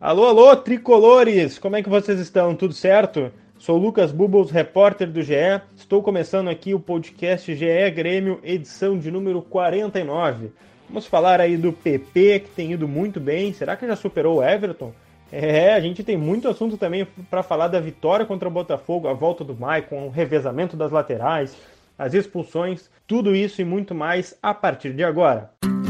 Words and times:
Alô, 0.00 0.24
alô, 0.24 0.56
tricolores! 0.56 1.58
Como 1.58 1.76
é 1.76 1.82
que 1.82 1.88
vocês 1.90 2.18
estão? 2.18 2.54
Tudo 2.54 2.72
certo? 2.72 3.30
Sou 3.58 3.76
Lucas 3.76 4.10
Bubbles, 4.10 4.50
repórter 4.50 5.10
do 5.10 5.22
GE. 5.22 5.60
Estou 5.76 6.02
começando 6.02 6.48
aqui 6.48 6.72
o 6.72 6.80
podcast 6.80 7.54
GE 7.54 7.90
Grêmio, 7.90 8.40
edição 8.42 8.98
de 8.98 9.10
número 9.10 9.42
49. 9.42 10.52
Vamos 10.88 11.04
falar 11.04 11.38
aí 11.38 11.54
do 11.58 11.70
PP, 11.70 12.40
que 12.40 12.48
tem 12.48 12.72
ido 12.72 12.88
muito 12.88 13.20
bem. 13.20 13.52
Será 13.52 13.76
que 13.76 13.86
já 13.86 13.94
superou 13.94 14.38
o 14.38 14.42
Everton? 14.42 14.90
É, 15.30 15.74
a 15.74 15.80
gente 15.80 16.02
tem 16.02 16.16
muito 16.16 16.48
assunto 16.48 16.78
também 16.78 17.06
para 17.28 17.42
falar 17.42 17.68
da 17.68 17.78
vitória 17.78 18.24
contra 18.24 18.48
o 18.48 18.50
Botafogo, 18.50 19.06
a 19.06 19.12
volta 19.12 19.44
do 19.44 19.54
Maicon, 19.54 20.06
o 20.06 20.10
revezamento 20.10 20.78
das 20.78 20.90
laterais, 20.90 21.54
as 21.98 22.14
expulsões, 22.14 22.88
tudo 23.06 23.36
isso 23.36 23.60
e 23.60 23.66
muito 23.66 23.94
mais 23.94 24.34
a 24.42 24.54
partir 24.54 24.94
de 24.94 25.04
agora. 25.04 25.50
levantou 25.60 25.89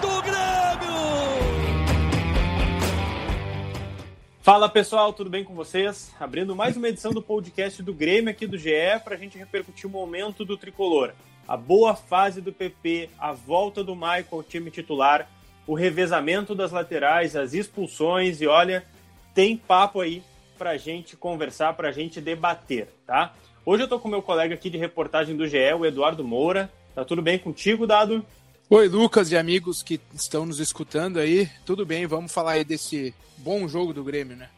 Do 0.00 0.22
Grêmio! 0.22 0.96
Fala 4.40 4.68
pessoal, 4.68 5.12
tudo 5.12 5.28
bem 5.28 5.44
com 5.44 5.54
vocês? 5.54 6.12
Abrindo 6.20 6.54
mais 6.54 6.76
uma 6.76 6.88
edição 6.88 7.12
do 7.12 7.22
podcast 7.22 7.82
do 7.82 7.92
Grêmio 7.92 8.30
aqui 8.30 8.46
do 8.46 8.58
GE 8.58 8.70
para 9.04 9.14
a 9.14 9.18
gente 9.18 9.38
repercutir 9.38 9.86
o 9.86 9.92
momento 9.92 10.44
do 10.44 10.56
tricolor. 10.56 11.12
A 11.48 11.56
boa 11.56 11.94
fase 11.94 12.40
do 12.40 12.52
PP, 12.52 13.10
a 13.18 13.32
volta 13.32 13.82
do 13.82 13.94
Michael 13.94 14.26
ao 14.30 14.42
time 14.42 14.70
titular, 14.70 15.28
o 15.66 15.74
revezamento 15.74 16.54
das 16.54 16.72
laterais, 16.72 17.34
as 17.34 17.54
expulsões 17.54 18.40
e 18.40 18.46
olha, 18.46 18.84
tem 19.34 19.56
papo 19.56 20.00
aí 20.00 20.22
para 20.56 20.76
gente 20.76 21.16
conversar, 21.16 21.74
para 21.74 21.92
gente 21.92 22.20
debater, 22.20 22.88
tá? 23.06 23.34
Hoje 23.64 23.82
eu 23.82 23.88
tô 23.88 23.98
com 23.98 24.08
meu 24.08 24.22
colega 24.22 24.54
aqui 24.54 24.70
de 24.70 24.78
reportagem 24.78 25.36
do 25.36 25.46
GE, 25.46 25.74
o 25.76 25.84
Eduardo 25.84 26.22
Moura. 26.24 26.70
Tá 26.94 27.04
tudo 27.04 27.20
bem 27.20 27.38
contigo, 27.38 27.86
Dado? 27.86 28.24
Oi, 28.68 28.88
Lucas 28.88 29.30
e 29.30 29.36
amigos 29.38 29.80
que 29.80 30.00
estão 30.12 30.44
nos 30.44 30.58
escutando 30.58 31.20
aí. 31.20 31.48
Tudo 31.64 31.86
bem? 31.86 32.04
Vamos 32.04 32.34
falar 32.34 32.54
aí 32.54 32.64
desse 32.64 33.14
bom 33.36 33.68
jogo 33.68 33.92
do 33.92 34.02
Grêmio, 34.02 34.36
né? 34.36 34.48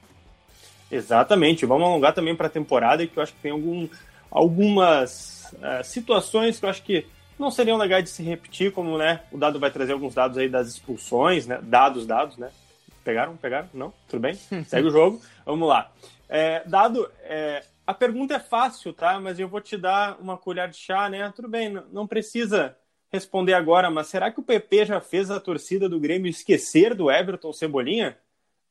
Exatamente. 0.90 1.66
Vamos 1.66 1.86
alongar 1.86 2.14
também 2.14 2.34
para 2.34 2.46
a 2.46 2.50
temporada, 2.50 3.06
que 3.06 3.14
eu 3.14 3.22
acho 3.22 3.34
que 3.34 3.42
tem 3.42 3.50
algum, 3.50 3.86
algumas 4.30 5.52
uh, 5.52 5.84
situações 5.84 6.58
que 6.58 6.64
eu 6.64 6.70
acho 6.70 6.82
que 6.84 7.06
não 7.38 7.50
seriam 7.50 7.76
legais 7.76 8.02
de 8.02 8.08
se 8.08 8.22
repetir, 8.22 8.72
como 8.72 8.96
né, 8.96 9.20
o 9.30 9.36
dado 9.36 9.60
vai 9.60 9.70
trazer 9.70 9.92
alguns 9.92 10.14
dados 10.14 10.38
aí 10.38 10.48
das 10.48 10.68
expulsões, 10.68 11.46
né? 11.46 11.60
Dados, 11.62 12.06
dados, 12.06 12.38
né? 12.38 12.50
Pegaram? 13.04 13.36
Pegaram? 13.36 13.68
Não? 13.74 13.92
Tudo 14.08 14.20
bem? 14.20 14.34
Segue 14.64 14.88
o 14.88 14.90
jogo. 14.90 15.20
Vamos 15.44 15.68
lá. 15.68 15.92
É, 16.30 16.62
dado, 16.66 17.10
é, 17.24 17.62
a 17.86 17.92
pergunta 17.92 18.36
é 18.36 18.40
fácil, 18.40 18.94
tá? 18.94 19.20
Mas 19.20 19.38
eu 19.38 19.48
vou 19.48 19.60
te 19.60 19.76
dar 19.76 20.18
uma 20.18 20.38
colher 20.38 20.70
de 20.70 20.78
chá, 20.78 21.10
né? 21.10 21.30
Tudo 21.36 21.46
bem, 21.46 21.68
não 21.92 22.06
precisa 22.06 22.74
responder 23.12 23.54
agora, 23.54 23.90
mas 23.90 24.08
será 24.08 24.30
que 24.30 24.40
o 24.40 24.42
PP 24.42 24.86
já 24.86 25.00
fez 25.00 25.30
a 25.30 25.40
torcida 25.40 25.88
do 25.88 26.00
Grêmio 26.00 26.30
esquecer 26.30 26.94
do 26.94 27.10
Everton 27.10 27.52
Cebolinha? 27.52 28.18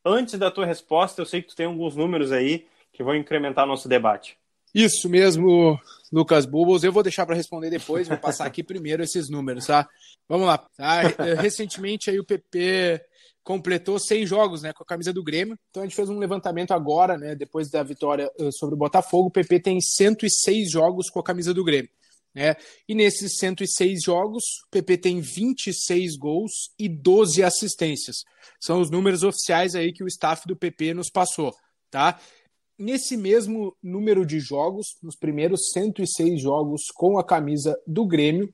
Antes 0.05 0.39
da 0.39 0.51
tua 0.51 0.65
resposta, 0.65 1.21
eu 1.21 1.25
sei 1.25 1.41
que 1.41 1.49
tu 1.49 1.55
tem 1.55 1.65
alguns 1.65 1.95
números 1.95 2.31
aí 2.31 2.65
que 2.93 3.03
vão 3.03 3.15
incrementar 3.15 3.67
nosso 3.67 3.89
debate. 3.89 4.37
Isso 4.73 5.09
mesmo, 5.09 5.79
Lucas 6.11 6.45
Bubbles. 6.45 6.83
Eu 6.83 6.91
vou 6.91 7.03
deixar 7.03 7.25
para 7.25 7.35
responder 7.35 7.69
depois, 7.69 8.07
vou 8.07 8.17
passar 8.17 8.45
aqui 8.45 8.61
primeiro 8.63 9.03
esses 9.03 9.29
números, 9.29 9.65
tá? 9.65 9.87
Vamos 10.27 10.47
lá. 10.47 10.57
Tá? 10.57 11.01
Recentemente 11.39 12.09
aí 12.09 12.19
o 12.19 12.25
PP 12.25 13.01
completou 13.43 13.97
100 13.97 14.25
jogos, 14.25 14.61
né, 14.61 14.73
com 14.73 14.83
a 14.83 14.85
camisa 14.85 15.13
do 15.13 15.23
Grêmio. 15.23 15.57
Então 15.69 15.81
a 15.81 15.85
gente 15.85 15.95
fez 15.95 16.09
um 16.09 16.19
levantamento 16.19 16.71
agora, 16.71 17.17
né, 17.17 17.33
depois 17.33 17.69
da 17.69 17.81
vitória 17.81 18.29
eh, 18.37 18.51
sobre 18.51 18.75
o 18.75 18.77
Botafogo, 18.77 19.29
o 19.29 19.31
PP 19.31 19.61
tem 19.61 19.79
106 19.79 20.69
jogos 20.69 21.09
com 21.09 21.21
a 21.21 21.23
camisa 21.23 21.53
do 21.53 21.63
Grêmio. 21.63 21.89
Né? 22.37 22.55
E 22.87 22.93
nesses 22.93 23.39
106 23.39 24.03
jogos, 24.03 24.43
o 24.67 24.69
PP 24.69 24.99
tem 24.99 25.19
26 25.19 26.15
gols 26.17 26.51
e 26.77 26.87
12 26.87 27.41
assistências. 27.41 28.17
São 28.61 28.79
os 28.79 28.91
números 28.91 29.23
oficiais 29.23 29.73
aí 29.73 29.91
que 29.91 30.03
o 30.03 30.07
staff 30.07 30.47
do 30.47 30.55
PP 30.55 30.93
nos 30.93 31.09
passou, 31.09 31.51
tá? 31.89 32.19
Nesse 32.77 33.17
mesmo 33.17 33.75
número 33.81 34.23
de 34.23 34.39
jogos, 34.39 34.85
nos 35.01 35.15
primeiros 35.15 35.71
106 35.73 36.39
jogos 36.39 36.91
com 36.93 37.17
a 37.17 37.25
camisa 37.25 37.75
do 37.87 38.05
Grêmio, 38.05 38.53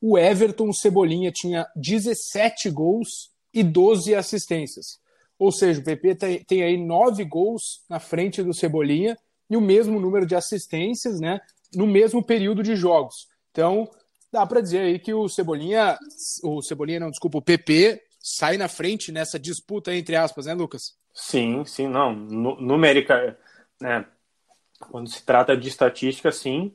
o 0.00 0.16
Everton 0.16 0.72
Cebolinha 0.72 1.30
tinha 1.30 1.66
17 1.76 2.70
gols 2.70 3.30
e 3.52 3.62
12 3.62 4.14
assistências. 4.14 4.98
Ou 5.38 5.52
seja, 5.52 5.80
o 5.80 5.84
PP 5.84 6.14
tem, 6.14 6.44
tem 6.44 6.62
aí 6.62 6.78
9 6.78 7.22
gols 7.26 7.84
na 7.86 8.00
frente 8.00 8.42
do 8.42 8.54
Cebolinha 8.54 9.14
e 9.50 9.58
o 9.58 9.60
mesmo 9.60 10.00
número 10.00 10.24
de 10.24 10.34
assistências, 10.34 11.20
né? 11.20 11.38
No 11.74 11.86
mesmo 11.86 12.22
período 12.22 12.62
de 12.62 12.74
jogos. 12.76 13.28
Então, 13.50 13.88
dá 14.32 14.46
para 14.46 14.60
dizer 14.60 14.80
aí 14.80 14.98
que 14.98 15.12
o 15.12 15.28
Cebolinha, 15.28 15.98
o 16.42 16.62
Cebolinha 16.62 17.00
não, 17.00 17.10
desculpa, 17.10 17.38
o 17.38 17.42
PP 17.42 18.02
sai 18.18 18.56
na 18.56 18.68
frente 18.68 19.10
nessa 19.10 19.38
disputa 19.38 19.94
entre 19.94 20.16
aspas, 20.16 20.46
né, 20.46 20.54
Lucas? 20.54 20.94
Sim, 21.12 21.64
sim, 21.64 21.88
não, 21.88 22.14
numérica, 22.14 23.36
né, 23.80 24.06
quando 24.90 25.08
se 25.08 25.24
trata 25.24 25.56
de 25.56 25.68
estatística, 25.68 26.30
sim, 26.30 26.74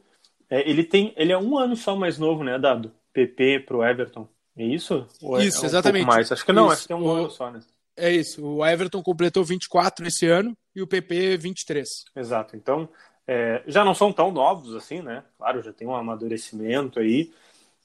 é, 0.49 0.67
ele 0.69 0.83
tem, 0.83 1.13
ele 1.15 1.31
é 1.31 1.37
um 1.37 1.57
ano 1.57 1.75
só 1.75 1.95
mais 1.95 2.17
novo, 2.17 2.43
né, 2.43 2.59
dado 2.59 2.91
PP 3.13 3.61
pro 3.61 3.83
Everton, 3.83 4.27
é 4.57 4.65
isso? 4.65 5.07
Ou 5.21 5.39
é, 5.39 5.45
isso, 5.45 5.59
é 5.59 5.61
um 5.61 5.65
exatamente. 5.65 6.05
mais? 6.05 6.31
Acho 6.31 6.45
que 6.45 6.51
não, 6.51 6.65
isso. 6.65 6.73
acho 6.73 6.87
que 6.87 6.93
é 6.93 6.95
um 6.95 7.03
o... 7.03 7.11
ano 7.11 7.29
só, 7.29 7.51
né? 7.51 7.61
É 7.97 8.11
isso, 8.11 8.45
o 8.45 8.65
Everton 8.65 9.01
completou 9.01 9.43
24 9.43 10.05
esse 10.05 10.27
ano 10.27 10.55
e 10.75 10.81
o 10.81 10.87
PP 10.87 11.37
23. 11.37 11.87
Exato, 12.13 12.57
então 12.57 12.89
é, 13.27 13.63
já 13.67 13.83
não 13.83 13.95
são 13.95 14.13
tão 14.13 14.31
novos 14.31 14.75
assim, 14.75 15.01
né? 15.01 15.23
Claro, 15.37 15.61
já 15.61 15.73
tem 15.73 15.87
um 15.87 15.95
amadurecimento 15.95 16.99
aí. 16.99 17.33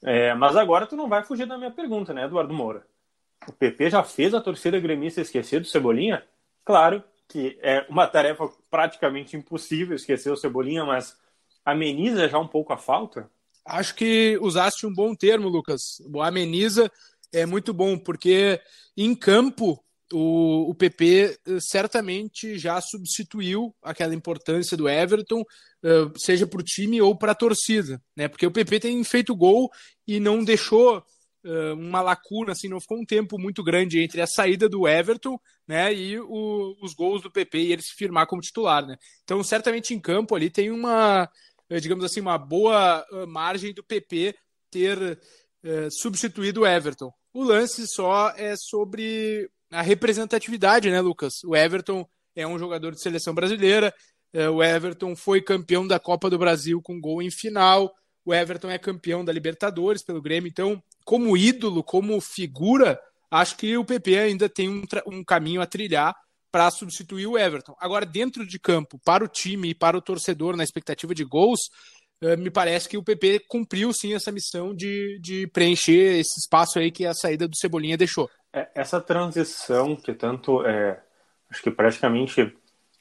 É, 0.03 0.33
mas 0.33 0.55
agora 0.55 0.87
tu 0.87 0.95
não 0.95 1.07
vai 1.07 1.23
fugir 1.23 1.45
da 1.45 1.57
minha 1.57 1.71
pergunta, 1.71 2.13
né, 2.13 2.25
Eduardo 2.25 2.53
Moura? 2.53 2.85
O 3.47 3.51
PP 3.51 3.89
já 3.89 4.03
fez 4.03 4.33
a 4.33 4.41
torcida 4.41 4.79
gremista 4.79 5.21
esquecer 5.21 5.59
do 5.59 5.67
Cebolinha? 5.67 6.23
Claro 6.63 7.03
que 7.27 7.57
é 7.61 7.85
uma 7.89 8.07
tarefa 8.07 8.49
praticamente 8.69 9.37
impossível 9.37 9.95
esquecer 9.95 10.31
o 10.31 10.37
Cebolinha, 10.37 10.83
mas 10.83 11.17
ameniza 11.63 12.27
já 12.27 12.37
um 12.37 12.47
pouco 12.47 12.73
a 12.73 12.77
falta? 12.77 13.29
Acho 13.65 13.95
que 13.95 14.37
usaste 14.41 14.85
um 14.85 14.93
bom 14.93 15.15
termo, 15.15 15.47
Lucas. 15.47 16.01
O 16.13 16.21
ameniza 16.21 16.91
é 17.31 17.45
muito 17.45 17.73
bom, 17.73 17.97
porque 17.97 18.59
em 18.97 19.15
campo 19.15 19.81
o, 20.11 20.69
o 20.69 20.75
PP 20.75 21.39
eh, 21.45 21.57
certamente 21.59 22.57
já 22.57 22.79
substituiu 22.81 23.75
aquela 23.81 24.13
importância 24.15 24.75
do 24.75 24.87
Everton, 24.87 25.41
uh, 25.41 26.13
seja 26.17 26.45
para 26.45 26.59
o 26.59 26.63
time 26.63 27.01
ou 27.01 27.15
para 27.15 27.31
a 27.31 27.35
torcida, 27.35 28.01
né? 28.15 28.27
Porque 28.27 28.45
o 28.45 28.51
PP 28.51 28.79
tem 28.79 29.03
feito 29.03 29.35
gol 29.35 29.69
e 30.07 30.19
não 30.19 30.43
deixou 30.43 30.97
uh, 30.97 31.73
uma 31.73 32.01
lacuna, 32.01 32.51
assim, 32.51 32.67
não 32.67 32.81
ficou 32.81 32.99
um 32.99 33.05
tempo 33.05 33.39
muito 33.39 33.63
grande 33.63 34.01
entre 34.01 34.21
a 34.21 34.27
saída 34.27 34.67
do 34.67 34.87
Everton, 34.87 35.39
né, 35.67 35.93
e 35.93 36.19
o, 36.19 36.75
os 36.81 36.93
gols 36.93 37.21
do 37.21 37.31
PP 37.31 37.57
e 37.57 37.71
ele 37.71 37.81
se 37.81 37.95
firmar 37.95 38.27
como 38.27 38.41
titular, 38.41 38.85
né? 38.85 38.97
Então, 39.23 39.43
certamente 39.43 39.93
em 39.93 39.99
campo 39.99 40.35
ali 40.35 40.49
tem 40.49 40.71
uma, 40.71 41.29
digamos 41.81 42.03
assim, 42.03 42.19
uma 42.19 42.37
boa 42.37 43.05
margem 43.27 43.73
do 43.73 43.83
PP 43.83 44.35
ter 44.69 45.19
uh, 45.63 45.91
substituído 45.91 46.61
o 46.61 46.67
Everton. 46.67 47.11
O 47.33 47.43
lance 47.43 47.87
só 47.87 48.33
é 48.35 48.55
sobre 48.57 49.49
a 49.71 49.81
representatividade, 49.81 50.91
né, 50.91 50.99
Lucas? 51.01 51.43
O 51.45 51.55
Everton 51.55 52.05
é 52.35 52.45
um 52.45 52.59
jogador 52.59 52.91
de 52.91 53.01
seleção 53.01 53.33
brasileira, 53.33 53.93
é, 54.33 54.49
o 54.49 54.63
Everton 54.63 55.15
foi 55.15 55.41
campeão 55.41 55.87
da 55.87 55.99
Copa 55.99 56.29
do 56.29 56.37
Brasil 56.37 56.81
com 56.81 56.99
gol 56.99 57.21
em 57.21 57.31
final, 57.31 57.93
o 58.23 58.33
Everton 58.33 58.69
é 58.69 58.77
campeão 58.77 59.25
da 59.25 59.33
Libertadores 59.33 60.03
pelo 60.03 60.21
Grêmio, 60.21 60.47
então, 60.49 60.81
como 61.03 61.35
ídolo, 61.35 61.83
como 61.83 62.19
figura, 62.21 62.99
acho 63.29 63.57
que 63.57 63.75
o 63.77 63.85
PP 63.85 64.17
ainda 64.19 64.47
tem 64.47 64.69
um, 64.69 64.83
um 65.07 65.23
caminho 65.23 65.61
a 65.61 65.65
trilhar 65.65 66.15
para 66.51 66.69
substituir 66.69 67.27
o 67.27 67.37
Everton. 67.37 67.75
Agora, 67.79 68.05
dentro 68.05 68.45
de 68.45 68.59
campo, 68.59 68.99
para 69.03 69.23
o 69.23 69.27
time 69.27 69.69
e 69.69 69.75
para 69.75 69.97
o 69.97 70.01
torcedor, 70.01 70.55
na 70.55 70.63
expectativa 70.63 71.15
de 71.15 71.23
gols, 71.23 71.59
é, 72.21 72.35
me 72.35 72.51
parece 72.51 72.87
que 72.87 72.97
o 72.97 73.03
PP 73.03 73.45
cumpriu 73.47 73.91
sim 73.93 74.13
essa 74.13 74.31
missão 74.31 74.75
de, 74.75 75.17
de 75.19 75.47
preencher 75.47 76.19
esse 76.19 76.39
espaço 76.39 76.77
aí 76.77 76.91
que 76.91 77.05
a 77.05 77.13
saída 77.13 77.47
do 77.47 77.57
Cebolinha 77.57 77.97
deixou. 77.97 78.29
É, 78.53 78.67
essa 78.75 78.99
transição 78.99 79.95
que 79.95 80.13
tanto 80.13 80.65
é, 80.65 81.01
acho 81.49 81.61
que 81.61 81.71
praticamente 81.71 82.55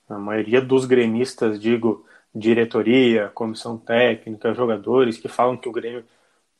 a 0.08 0.18
maioria 0.18 0.60
dos 0.60 0.84
gremistas, 0.84 1.60
digo, 1.60 2.04
diretoria, 2.34 3.28
comissão 3.34 3.76
técnica, 3.76 4.54
jogadores 4.54 5.18
que 5.18 5.28
falam 5.28 5.56
que 5.56 5.68
o 5.68 5.72
Grêmio 5.72 6.04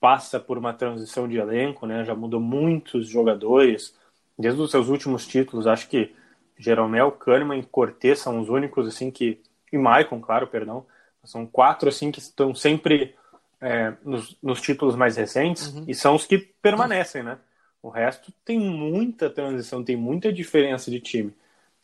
passa 0.01 0.41
por 0.41 0.57
uma 0.57 0.73
transição 0.73 1.29
de 1.29 1.37
elenco, 1.37 1.87
né? 1.87 2.05
Já 2.05 2.15
mudou 2.15 2.41
muitos 2.41 3.09
jogadores. 3.09 3.95
Desde 4.39 4.61
os 4.61 4.71
seus 4.71 4.89
últimos 4.89 5.27
títulos, 5.27 5.67
acho 5.67 5.89
que 5.89 6.15
Jeromel, 6.57 7.13
Kahneman 7.13 7.59
e 7.59 7.63
Cortez 7.63 8.19
são 8.19 8.41
os 8.41 8.49
únicos, 8.49 8.89
assim, 8.89 9.11
que... 9.11 9.41
E 9.73 9.79
Maicon, 9.79 10.21
claro, 10.21 10.47
perdão. 10.47 10.87
São 11.23 11.47
quatro, 11.47 11.89
assim, 11.89 12.11
que 12.11 12.19
estão 12.19 12.55
sempre 12.55 13.15
é, 13.61 13.93
nos, 14.03 14.37
nos, 14.43 14.61
títulos 14.61 14.97
mais 14.97 15.17
recentes 15.17 15.69
uhum. 15.69 15.85
e 15.87 15.95
são 15.95 16.15
os 16.15 16.27
que 16.27 16.39
permanecem, 16.39 17.23
né? 17.23 17.39
O 17.83 17.89
resto 17.89 18.33
tem 18.45 18.59
muita 18.59 19.31
transição, 19.31 19.83
tem 19.85 19.97
muita 19.97 20.33
diferença 20.33 20.91
de 20.91 21.01
time. 21.01 21.35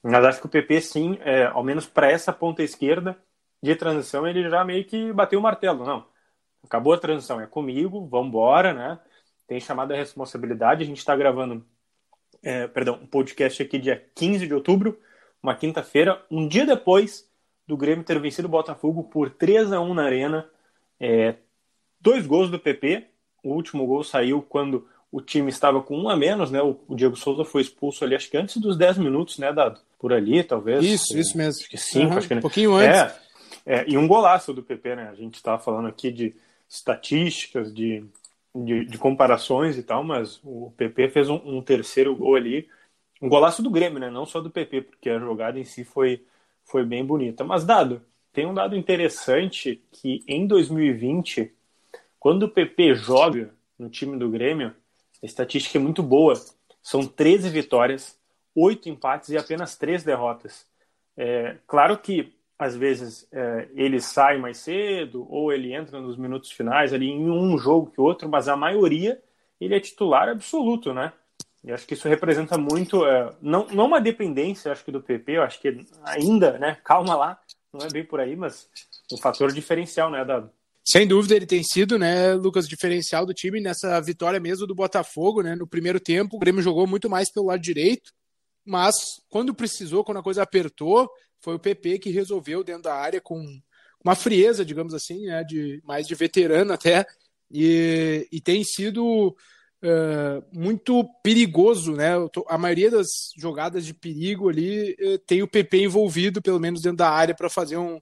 Mas 0.03 0.25
acho 0.25 0.41
que 0.41 0.47
o 0.47 0.51
PP, 0.51 0.81
sim, 0.81 1.19
é, 1.23 1.47
ao 1.47 1.65
menos 1.65 1.87
para 1.87 2.11
essa 2.11 2.33
ponta 2.33 2.63
esquerda 2.63 3.19
de 3.63 3.75
transição, 3.75 4.27
ele 4.27 4.49
já 4.49 4.65
meio 4.65 4.85
que 4.85 5.13
bateu 5.13 5.39
o 5.39 5.43
martelo. 5.43 5.85
Não, 5.85 6.07
acabou 6.63 6.93
a 6.93 6.99
transição, 6.99 7.41
é 7.41 7.47
comigo, 7.47 8.07
vamos 8.07 8.29
embora, 8.29 8.73
né? 8.73 9.01
Tem 9.47 9.59
chamada 9.61 9.95
a 9.95 9.97
responsabilidade. 9.97 10.83
A 10.83 10.87
gente 10.87 10.99
está 10.99 11.17
gravando, 11.17 11.65
é, 12.43 12.67
perdão, 12.69 13.01
um 13.03 13.07
podcast 13.07 13.63
aqui 13.63 13.79
dia 13.79 14.05
15 14.15 14.47
de 14.47 14.55
outubro, 14.55 15.01
uma 15.43 15.55
quinta-feira, 15.55 16.25
um 16.31 16.47
dia 16.47 16.67
depois 16.67 17.31
do 17.67 17.77
Grêmio 17.77 18.05
ter 18.05 18.21
vencido 18.21 18.47
o 18.47 18.51
Botafogo 18.51 19.05
por 19.05 19.31
3 19.31 19.73
a 19.73 19.81
1 19.81 19.95
na 19.95 20.05
Arena. 20.05 20.49
É, 21.01 21.37
dois 22.01 22.27
gols 22.27 22.51
do 22.51 22.59
PP. 22.59 23.09
O 23.43 23.55
último 23.55 23.87
gol 23.87 24.05
saiu 24.05 24.43
quando 24.43 24.89
o 25.17 25.21
time 25.23 25.49
estava 25.49 25.81
com 25.81 25.99
um 25.99 26.11
a 26.11 26.15
menos, 26.15 26.51
né? 26.51 26.61
O, 26.61 26.79
Diego 26.95 27.17
Souza 27.17 27.43
foi 27.43 27.63
expulso 27.63 28.05
ali, 28.05 28.15
acho 28.15 28.31
que 28.31 28.37
antes 28.37 28.59
dos 28.59 28.77
10 28.77 28.99
minutos, 28.99 29.39
né, 29.39 29.51
Dado? 29.51 29.81
Por 29.99 30.13
ali, 30.13 30.45
talvez. 30.45 30.85
Isso, 30.85 31.17
isso 31.17 31.39
mesmo. 31.39 31.59
Acho 31.59 31.71
que 31.71 31.79
cinco, 31.79 32.13
uhum, 32.13 32.19
acho 32.19 32.29
que 32.29 32.35
Um 32.35 32.41
pouquinho 32.43 32.75
antes. 32.75 33.15
É, 33.65 33.77
é, 33.79 33.85
e 33.89 33.97
um 33.97 34.07
golaço 34.07 34.53
do 34.53 34.63
PP, 34.63 34.95
né? 34.95 35.09
A 35.09 35.15
gente 35.15 35.37
estava 35.37 35.59
falando 35.59 35.89
aqui 35.89 36.11
de 36.11 36.37
estatísticas, 36.69 37.73
de, 37.73 38.05
de, 38.55 38.85
de, 38.85 38.99
comparações 38.99 39.79
e 39.79 39.83
tal, 39.83 40.05
mas 40.05 40.39
o 40.45 40.71
PP 40.77 41.09
fez 41.09 41.31
um, 41.31 41.41
um, 41.47 41.63
terceiro 41.63 42.15
gol 42.15 42.35
ali. 42.35 42.69
Um 43.23 43.31
golaço 43.31 43.63
do 43.63 43.71
Grêmio, 43.71 43.99
né? 43.99 44.11
Não 44.11 44.27
só 44.27 44.43
do 44.43 44.51
PP, 44.51 44.83
porque 44.83 45.09
a 45.09 45.19
jogada 45.19 45.59
em 45.59 45.65
si 45.65 45.83
foi, 45.83 46.27
foi 46.63 46.85
bem 46.85 47.03
bonita. 47.03 47.43
Mas, 47.43 47.65
Dado, 47.65 48.03
tem 48.35 48.45
um 48.45 48.53
dado 48.53 48.77
interessante 48.77 49.83
que 49.93 50.23
em 50.29 50.47
2020, 50.47 51.51
quando 52.21 52.43
o 52.43 52.51
PP 52.51 52.97
joga 52.97 53.55
no 53.79 53.89
time 53.89 54.19
do 54.19 54.29
Grêmio, 54.29 54.75
a 55.23 55.27
estatística 55.27 55.79
é 55.79 55.81
muito 55.81 56.03
boa. 56.03 56.35
São 56.83 57.07
13 57.07 57.51
vitórias, 57.51 58.19
8 58.55 58.89
empates 58.89 59.31
e 59.31 59.37
apenas 59.37 59.77
3 59.77 60.03
derrotas. 60.03 60.67
É, 61.17 61.57
claro 61.67 61.99
que 61.99 62.35
às 62.59 62.75
vezes 62.75 63.29
é, 63.33 63.69
ele 63.75 64.01
sai 64.01 64.39
mais 64.39 64.59
cedo 64.59 65.27
ou 65.31 65.53
ele 65.53 65.75
entra 65.75 66.01
nos 66.01 66.17
minutos 66.17 66.51
finais 66.51 66.93
ali 66.93 67.07
em 67.07 67.31
um 67.31 67.59
jogo 67.59 67.91
que 67.91 68.01
outro, 68.01 68.29
mas 68.29 68.49
a 68.49 68.57
maioria 68.57 69.23
ele 69.61 69.75
é 69.75 69.81
titular 69.81 70.29
absoluto, 70.29 70.93
né? 70.93 71.13
E 71.65 71.73
acho 71.73 71.87
que 71.87 71.95
isso 71.95 72.09
representa 72.09 72.57
muito, 72.57 73.05
é, 73.05 73.35
não, 73.43 73.67
não 73.67 73.87
uma 73.87 74.01
dependência, 74.01 74.71
acho 74.71 74.85
que 74.85 74.93
do 74.93 75.03
PP, 75.03 75.33
eu 75.33 75.43
acho 75.43 75.61
que 75.61 75.85
ainda, 76.05 76.59
né? 76.59 76.79
Calma 76.85 77.17
lá, 77.17 77.41
não 77.73 77.85
é 77.85 77.91
bem 77.91 78.05
por 78.05 78.21
aí, 78.21 78.37
mas 78.37 78.69
um 79.13 79.17
fator 79.17 79.53
diferencial, 79.53 80.11
né, 80.11 80.25
Dado? 80.25 80.51
Sem 80.89 81.05
dúvida, 81.05 81.35
ele 81.35 81.47
tem 81.47 81.65
sido, 81.65 81.99
né, 81.99 82.33
Lucas, 82.35 82.69
diferencial 82.69 83.27
do 83.27 83.35
time 83.35 83.61
nessa 83.61 84.01
vitória 84.01 84.39
mesmo 84.39 84.69
do 84.69 84.75
Botafogo, 84.75 85.43
né? 85.43 85.57
No 85.57 85.67
primeiro 85.67 85.99
tempo, 85.99 86.37
o 86.37 86.39
Grêmio 86.39 86.63
jogou 86.63 86.87
muito 86.87 87.11
mais 87.11 87.29
pelo 87.29 87.47
lado 87.47 87.61
direito, 87.61 88.13
mas 88.65 88.95
quando 89.29 89.53
precisou, 89.53 90.05
quando 90.05 90.19
a 90.19 90.23
coisa 90.23 90.45
apertou, 90.45 91.11
foi 91.41 91.57
o 91.57 91.59
PP 91.59 91.99
que 91.99 92.11
resolveu 92.11 92.63
dentro 92.63 92.85
da 92.85 92.95
área 92.95 93.21
com 93.21 93.45
uma 94.03 94.15
frieza, 94.15 94.65
digamos 94.65 94.95
assim, 94.95 95.27
né, 95.27 95.43
de 95.43 95.83
mais 95.85 96.07
de 96.07 96.15
veterano 96.15 96.73
até, 96.73 97.05
e, 97.51 98.29
e 98.31 98.41
tem 98.41 98.63
sido 98.63 99.37
uh, 99.83 100.45
muito 100.53 101.05
perigoso, 101.21 101.93
né? 101.93 102.13
A 102.47 102.57
maioria 102.57 102.93
das 102.93 103.09
jogadas 103.37 103.85
de 103.85 103.93
perigo 103.93 104.49
ali 104.49 104.97
uh, 105.01 105.19
tem 105.27 105.43
o 105.43 105.49
PP 105.49 105.79
envolvido, 105.79 106.41
pelo 106.41 106.61
menos 106.61 106.81
dentro 106.81 106.99
da 106.99 107.11
área, 107.11 107.35
para 107.35 107.51
fazer 107.51 107.77
um, 107.77 108.01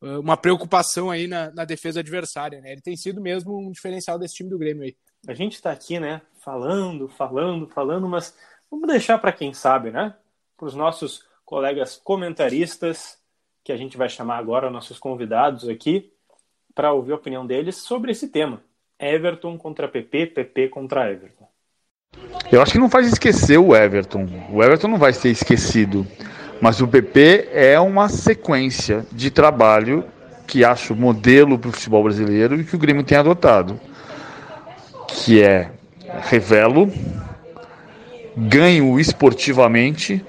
uma 0.00 0.36
preocupação 0.36 1.10
aí 1.10 1.26
na, 1.26 1.50
na, 1.50 1.64
defesa 1.64 2.00
adversária, 2.00 2.60
né? 2.60 2.72
Ele 2.72 2.80
tem 2.80 2.96
sido 2.96 3.20
mesmo 3.20 3.58
um 3.58 3.70
diferencial 3.70 4.18
desse 4.18 4.34
time 4.34 4.48
do 4.48 4.58
Grêmio 4.58 4.84
aí. 4.84 4.96
A 5.28 5.34
gente 5.34 5.54
está 5.54 5.70
aqui, 5.70 6.00
né, 6.00 6.22
falando, 6.42 7.08
falando, 7.08 7.68
falando, 7.68 8.08
mas 8.08 8.34
vamos 8.70 8.88
deixar 8.88 9.18
para 9.18 9.32
quem 9.32 9.52
sabe, 9.52 9.90
né? 9.90 10.14
Para 10.56 10.66
os 10.66 10.74
nossos 10.74 11.24
colegas 11.44 12.00
comentaristas, 12.02 13.18
que 13.62 13.72
a 13.72 13.76
gente 13.76 13.96
vai 13.96 14.08
chamar 14.08 14.38
agora 14.38 14.70
nossos 14.70 14.98
convidados 14.98 15.68
aqui, 15.68 16.10
para 16.74 16.92
ouvir 16.92 17.12
a 17.12 17.16
opinião 17.16 17.46
deles 17.46 17.76
sobre 17.76 18.12
esse 18.12 18.28
tema. 18.28 18.62
Everton 18.98 19.58
contra 19.58 19.88
PP, 19.88 20.26
PP 20.26 20.68
contra 20.68 21.10
Everton. 21.10 21.48
Eu 22.50 22.60
acho 22.62 22.72
que 22.72 22.78
não 22.78 22.90
faz 22.90 23.06
esquecer 23.06 23.58
o 23.58 23.74
Everton. 23.74 24.26
O 24.50 24.62
Everton 24.62 24.88
não 24.88 24.98
vai 24.98 25.12
ser 25.12 25.30
esquecido. 25.30 26.06
Mas 26.60 26.80
o 26.80 26.86
PP 26.86 27.48
é 27.52 27.80
uma 27.80 28.08
sequência 28.08 29.06
de 29.10 29.30
trabalho 29.30 30.04
que 30.46 30.64
acho 30.64 30.94
modelo 30.94 31.58
para 31.58 31.70
o 31.70 31.72
futebol 31.72 32.02
brasileiro 32.02 32.60
e 32.60 32.64
que 32.64 32.74
o 32.74 32.78
Grêmio 32.78 33.02
tem 33.02 33.16
adotado, 33.16 33.80
que 35.08 35.40
é 35.42 35.70
revelo, 36.28 36.92
ganho 38.36 38.98
esportivamente 38.98 40.24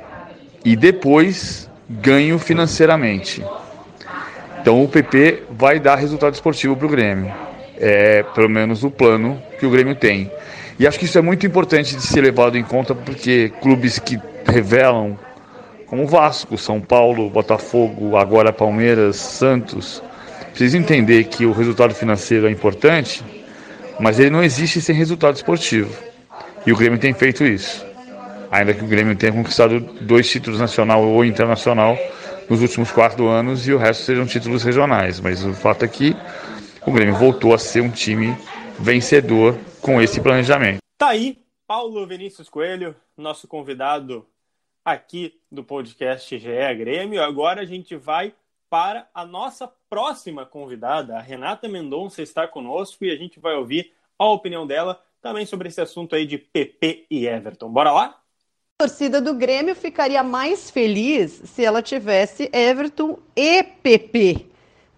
e 0.63 0.75
depois 0.75 1.69
ganho 1.89 2.39
financeiramente. 2.39 3.43
Então 4.61 4.83
o 4.83 4.87
PP 4.87 5.43
vai 5.49 5.79
dar 5.79 5.95
resultado 5.95 6.33
esportivo 6.33 6.77
para 6.77 6.85
o 6.85 6.89
Grêmio. 6.89 7.33
É 7.77 8.23
pelo 8.35 8.47
menos 8.47 8.83
o 8.83 8.91
plano 8.91 9.41
que 9.59 9.65
o 9.65 9.71
Grêmio 9.71 9.95
tem. 9.95 10.31
E 10.77 10.87
acho 10.87 10.99
que 10.99 11.05
isso 11.05 11.17
é 11.17 11.21
muito 11.21 11.45
importante 11.45 11.95
de 11.95 12.03
ser 12.03 12.21
levado 12.21 12.57
em 12.57 12.63
conta 12.63 12.93
porque 12.93 13.51
clubes 13.59 13.97
que 13.97 14.19
revelam 14.45 15.17
como 15.91 16.07
Vasco, 16.07 16.57
São 16.57 16.79
Paulo, 16.79 17.29
Botafogo, 17.29 18.15
agora 18.15 18.53
Palmeiras, 18.53 19.17
Santos, 19.17 20.01
precisa 20.51 20.77
entender 20.77 21.25
que 21.25 21.45
o 21.45 21.51
resultado 21.51 21.93
financeiro 21.93 22.47
é 22.47 22.49
importante, 22.49 23.21
mas 23.99 24.17
ele 24.17 24.29
não 24.29 24.41
existe 24.41 24.79
sem 24.79 24.95
resultado 24.95 25.35
esportivo. 25.35 25.93
E 26.65 26.71
o 26.71 26.77
Grêmio 26.77 26.97
tem 26.97 27.13
feito 27.13 27.43
isso. 27.43 27.85
Ainda 28.49 28.73
que 28.73 28.81
o 28.81 28.87
Grêmio 28.87 29.17
tenha 29.17 29.33
conquistado 29.33 29.81
dois 29.99 30.29
títulos 30.29 30.61
nacional 30.61 31.05
ou 31.05 31.25
internacional 31.25 31.97
nos 32.49 32.61
últimos 32.61 32.89
quatro 32.89 33.27
anos 33.27 33.67
e 33.67 33.73
o 33.73 33.77
resto 33.77 34.03
sejam 34.03 34.25
títulos 34.25 34.63
regionais. 34.63 35.19
Mas 35.19 35.43
o 35.43 35.51
fato 35.51 35.83
é 35.83 35.89
que 35.89 36.15
o 36.85 36.91
Grêmio 36.93 37.15
voltou 37.15 37.53
a 37.53 37.57
ser 37.57 37.81
um 37.81 37.89
time 37.89 38.33
vencedor 38.79 39.57
com 39.81 40.01
esse 40.01 40.21
planejamento. 40.21 40.77
Tá 40.97 41.09
aí, 41.09 41.37
Paulo 41.67 42.07
Vinícius 42.07 42.47
Coelho, 42.47 42.95
nosso 43.17 43.45
convidado 43.45 44.25
aqui 44.83 45.39
do 45.51 45.63
podcast 45.63 46.37
GE 46.37 46.75
Grêmio. 46.75 47.21
Agora 47.21 47.61
a 47.61 47.65
gente 47.65 47.95
vai 47.95 48.33
para 48.69 49.09
a 49.13 49.25
nossa 49.25 49.67
próxima 49.89 50.45
convidada, 50.45 51.17
a 51.17 51.21
Renata 51.21 51.67
Mendonça 51.67 52.21
está 52.21 52.47
conosco 52.47 53.03
e 53.03 53.11
a 53.11 53.17
gente 53.17 53.39
vai 53.39 53.53
ouvir 53.55 53.91
a 54.17 54.25
opinião 54.29 54.65
dela 54.65 55.03
também 55.21 55.45
sobre 55.45 55.67
esse 55.67 55.81
assunto 55.81 56.15
aí 56.15 56.25
de 56.25 56.37
PP 56.37 57.05
e 57.11 57.27
Everton. 57.27 57.69
Bora 57.69 57.91
lá? 57.91 58.21
A 58.79 58.87
torcida 58.87 59.21
do 59.21 59.33
Grêmio 59.33 59.75
ficaria 59.75 60.23
mais 60.23 60.71
feliz 60.71 61.41
se 61.45 61.63
ela 61.63 61.81
tivesse 61.81 62.49
Everton 62.53 63.19
e 63.35 63.61
PP, 63.61 64.47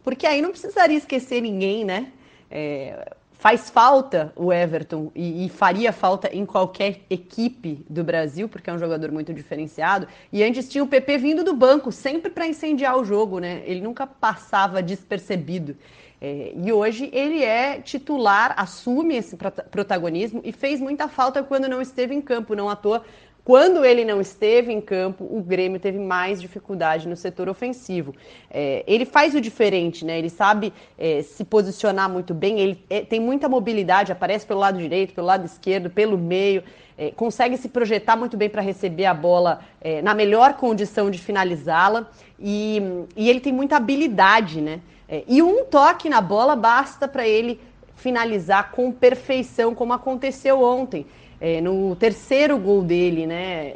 porque 0.03 0.27
aí 0.27 0.41
não 0.41 0.51
precisaria 0.51 0.97
esquecer 0.97 1.41
ninguém, 1.41 1.83
né? 1.83 2.13
É, 2.49 3.15
faz 3.43 3.69
falta 3.69 4.31
o 4.37 4.53
Everton 4.53 5.11
e, 5.13 5.45
e, 5.45 5.49
faria 5.49 5.91
falta 5.91 6.33
em 6.33 6.45
qualquer 6.45 7.01
equipe 7.09 7.85
do 7.89 8.01
Brasil, 8.01 8.47
porque 8.47 8.69
é 8.69 8.73
um 8.73 8.79
jogador 8.79 9.11
muito 9.11 9.33
diferenciado. 9.33 10.07
E 10.31 10.41
antes 10.41 10.69
tinha 10.69 10.81
o 10.81 10.87
PP 10.87 11.17
vindo 11.17 11.43
do 11.43 11.53
banco, 11.53 11.91
sempre 11.91 12.31
para 12.31 12.47
incendiar 12.47 12.97
o 12.97 13.03
jogo, 13.03 13.39
né? 13.39 13.61
Ele 13.65 13.81
nunca 13.81 14.07
passava 14.07 14.81
despercebido. 14.81 15.75
É, 16.21 16.53
e 16.55 16.71
hoje 16.71 17.09
ele 17.11 17.43
é 17.43 17.81
titular, 17.81 18.53
assume 18.55 19.17
esse 19.17 19.35
protagonismo 19.35 20.39
e 20.45 20.53
fez 20.53 20.79
muita 20.79 21.09
falta 21.09 21.43
quando 21.43 21.67
não 21.67 21.81
esteve 21.81 22.15
em 22.15 22.21
campo. 22.21 22.55
Não 22.55 22.69
à 22.69 22.77
toa 22.77 23.03
quando 23.45 23.83
ele 23.83 24.05
não 24.05 24.21
esteve 24.21 24.71
em 24.71 24.79
campo, 24.79 25.25
o 25.29 25.41
Grêmio 25.41 25.77
teve 25.77 25.99
mais 25.99 26.39
dificuldade 26.39 27.09
no 27.09 27.15
setor 27.17 27.49
ofensivo. 27.49 28.15
É, 28.49 28.85
ele 28.87 29.05
faz 29.05 29.35
o 29.35 29.41
diferente, 29.41 30.05
né? 30.05 30.17
Ele 30.17 30.29
sabe 30.29 30.71
é, 30.97 31.21
se 31.21 31.43
posicionar 31.43 32.09
muito 32.09 32.33
bem, 32.33 32.61
ele 32.61 32.81
é, 32.89 33.01
tem 33.01 33.19
muita 33.19 33.49
mobilidade, 33.49 34.13
aparece 34.13 34.45
pelo 34.45 34.61
lado 34.61 34.77
direito, 34.77 35.13
pelo 35.13 35.27
lado 35.27 35.45
esquerdo, 35.45 35.89
pelo 35.89 36.17
meio, 36.17 36.63
é, 36.97 37.11
consegue 37.11 37.57
se 37.57 37.67
projetar 37.67 38.15
muito 38.15 38.37
bem 38.37 38.49
para 38.49 38.61
receber 38.61 39.05
a 39.05 39.13
bola 39.13 39.59
é, 39.81 40.01
na 40.01 40.13
melhor 40.13 40.53
condição 40.53 41.11
de 41.11 41.17
finalizá-la 41.17 42.09
e, 42.39 42.81
e, 43.13 43.29
ele 43.29 43.41
tem 43.41 43.51
muita 43.51 43.75
habilidade, 43.75 44.61
né? 44.61 44.79
É, 45.09 45.23
e 45.27 45.41
um 45.41 45.65
toque 45.65 46.07
na 46.07 46.21
bola 46.21 46.55
basta 46.55 47.09
para 47.09 47.27
ele 47.27 47.59
finalizar 47.93 48.71
com 48.71 48.89
perfeição, 48.89 49.75
como 49.75 49.91
aconteceu 49.91 50.61
ontem 50.61 51.05
é, 51.43 51.59
no 51.59 51.93
terceiro 51.93 52.57
gol 52.57 52.81
dele, 52.81 53.27
né? 53.27 53.75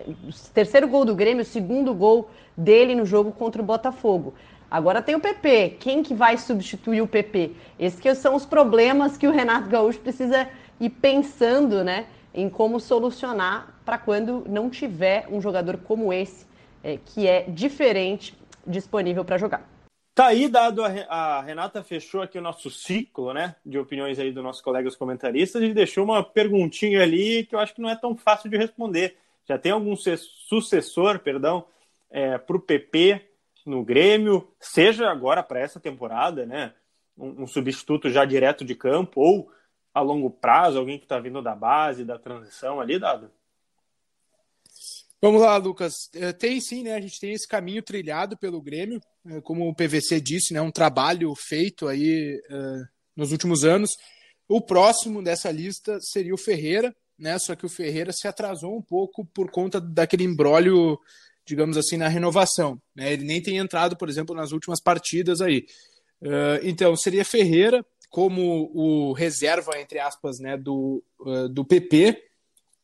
Terceiro 0.54 0.88
gol 0.88 1.04
do 1.04 1.14
Grêmio, 1.14 1.44
segundo 1.44 1.94
gol 1.94 2.30
dele 2.56 2.96
no 2.96 3.06
jogo 3.06 3.30
contra 3.30 3.62
o 3.62 3.66
Botafogo. 3.66 4.34
Agora 4.72 5.02
tem 5.02 5.16
o 5.16 5.20
PP. 5.20 5.76
Quem 5.78 6.02
que 6.02 6.14
vai 6.14 6.38
substituir 6.38 7.02
o 7.02 7.08
PP? 7.08 7.52
Esses 7.78 8.20
são 8.20 8.36
os 8.36 8.46
problemas 8.46 9.18
que 9.18 9.28
o 9.28 9.32
Renato 9.32 9.68
Gaúcho 9.68 10.00
precisa 10.00 10.48
ir 10.80 10.92
pensando, 10.92 11.84
né, 11.84 12.06
em 12.34 12.50
como 12.50 12.80
solucionar 12.80 13.76
para 13.84 13.98
quando 13.98 14.46
não 14.48 14.70
tiver 14.70 15.28
um 15.30 15.42
jogador 15.42 15.76
como 15.76 16.14
esse, 16.14 16.46
é, 16.82 16.98
que 17.04 17.28
é 17.28 17.48
diferente, 17.50 18.34
disponível 18.66 19.26
para 19.26 19.38
jogar. 19.38 19.77
Tá 20.18 20.26
aí, 20.26 20.48
dado 20.48 20.84
a, 20.84 20.88
a, 20.88 21.42
Renata 21.44 21.84
fechou 21.84 22.24
aqui 22.24 22.40
o 22.40 22.42
nosso 22.42 22.72
ciclo, 22.72 23.36
né, 23.36 23.56
de 23.64 23.78
opiniões 23.78 24.18
aí 24.18 24.32
dos 24.32 24.44
nossos 24.44 24.64
colegas 24.64 24.96
comentaristas 24.96 25.62
e 25.62 25.72
deixou 25.72 26.04
uma 26.04 26.24
perguntinha 26.24 27.04
ali 27.04 27.46
que 27.46 27.54
eu 27.54 27.60
acho 27.60 27.76
que 27.76 27.82
não 27.84 27.88
é 27.88 27.96
tão 27.96 28.18
fácil 28.18 28.50
de 28.50 28.58
responder. 28.58 29.16
Já 29.48 29.60
tem 29.60 29.72
algum 29.72 29.96
sucessor, 29.96 31.20
perdão, 31.20 31.66
é, 32.10 32.36
para 32.36 32.58
o 32.58 32.60
PP 32.60 33.30
no 33.64 33.84
Grêmio, 33.84 34.52
seja 34.60 35.08
agora 35.08 35.44
para 35.44 35.60
essa 35.60 35.80
temporada, 35.80 36.48
né, 36.48 36.74
um, 37.16 37.44
um 37.44 37.48
substituto 37.48 38.10
já 38.10 38.26
direto 38.26 38.66
de 38.66 38.74
campo 38.74 39.22
ou 39.22 39.52
a 39.94 40.02
longo 40.02 40.32
prazo, 40.32 40.80
alguém 40.80 40.98
que 40.98 41.06
está 41.06 41.20
vindo 41.20 41.44
da 41.44 41.54
base, 41.54 42.04
da 42.04 42.18
transição 42.18 42.82
ali, 42.82 42.98
Dado? 42.98 43.30
Vamos 45.20 45.42
lá, 45.42 45.58
Lucas. 45.58 45.94
É, 46.14 46.32
tem 46.32 46.62
sim, 46.62 46.84
né? 46.84 46.94
A 46.94 47.02
gente 47.02 47.20
tem 47.20 47.34
esse 47.34 47.48
caminho 47.48 47.82
trilhado 47.82 48.38
pelo 48.38 48.62
Grêmio, 48.62 49.02
é, 49.26 49.42
como 49.42 49.68
o 49.68 49.74
PVC 49.74 50.22
disse, 50.22 50.54
né? 50.54 50.62
Um 50.62 50.72
trabalho 50.72 51.34
feito 51.36 51.88
aí 51.88 52.40
uh, 52.52 52.88
nos 53.16 53.32
últimos 53.32 53.64
anos. 53.64 53.90
O 54.48 54.62
próximo 54.62 55.24
dessa 55.24 55.50
lista 55.50 56.00
seria 56.00 56.36
o 56.36 56.38
Ferreira, 56.38 56.96
né? 57.18 57.38
Só 57.40 57.56
que 57.56 57.66
o 57.66 57.70
Ferreira 57.70 58.14
se 58.14 58.28
atrasou 58.28 58.78
um 58.78 58.82
pouco 58.82 59.26
por 59.26 59.50
conta 59.50 59.82
daquele 59.82 60.24
embrólio, 60.24 61.00
digamos 61.46 61.78
assim, 61.78 61.98
na 61.98 62.08
renovação. 62.08 62.80
Né? 62.96 63.14
Ele 63.14 63.26
nem 63.26 63.42
tem 63.42 63.58
entrado, 63.58 63.98
por 63.98 64.10
exemplo, 64.10 64.36
nas 64.36 64.52
últimas 64.52 64.80
partidas 64.80 65.42
aí. 65.42 65.66
Uh, 66.22 66.62
então, 66.62 66.96
seria 66.96 67.26
Ferreira, 67.26 67.84
como 68.12 68.70
o 68.72 69.14
reserva, 69.14 69.80
entre 69.80 69.98
aspas, 69.98 70.40
né, 70.40 70.56
do, 70.58 71.04
uh, 71.20 71.50
do 71.50 71.66
PP, 71.66 72.27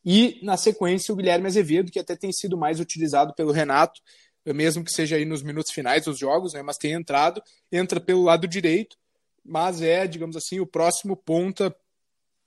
e 0.06 0.40
na 0.44 0.58
sequência 0.58 1.14
o 1.14 1.16
Guilherme 1.16 1.48
Azevedo, 1.48 1.92
que 1.92 2.00
até 2.00 2.16
tem 2.16 2.32
sido 2.32 2.58
mais 2.58 2.80
utilizado 2.80 3.34
pelo 3.34 3.52
Renato, 3.52 4.02
mesmo 4.46 4.84
que 4.84 4.92
seja 4.92 5.16
aí 5.16 5.24
nos 5.24 5.42
minutos 5.42 5.72
finais 5.72 6.04
dos 6.04 6.18
jogos, 6.18 6.54
né, 6.54 6.62
mas 6.62 6.78
tem 6.78 6.92
entrado, 6.92 7.42
entra 7.72 8.02
pelo 8.02 8.24
lado 8.24 8.48
direito, 8.48 8.98
mas 9.44 9.82
é, 9.82 10.06
digamos 10.06 10.36
assim, 10.36 10.60
o 10.60 10.68
próximo 10.68 11.16
ponta 11.16 11.74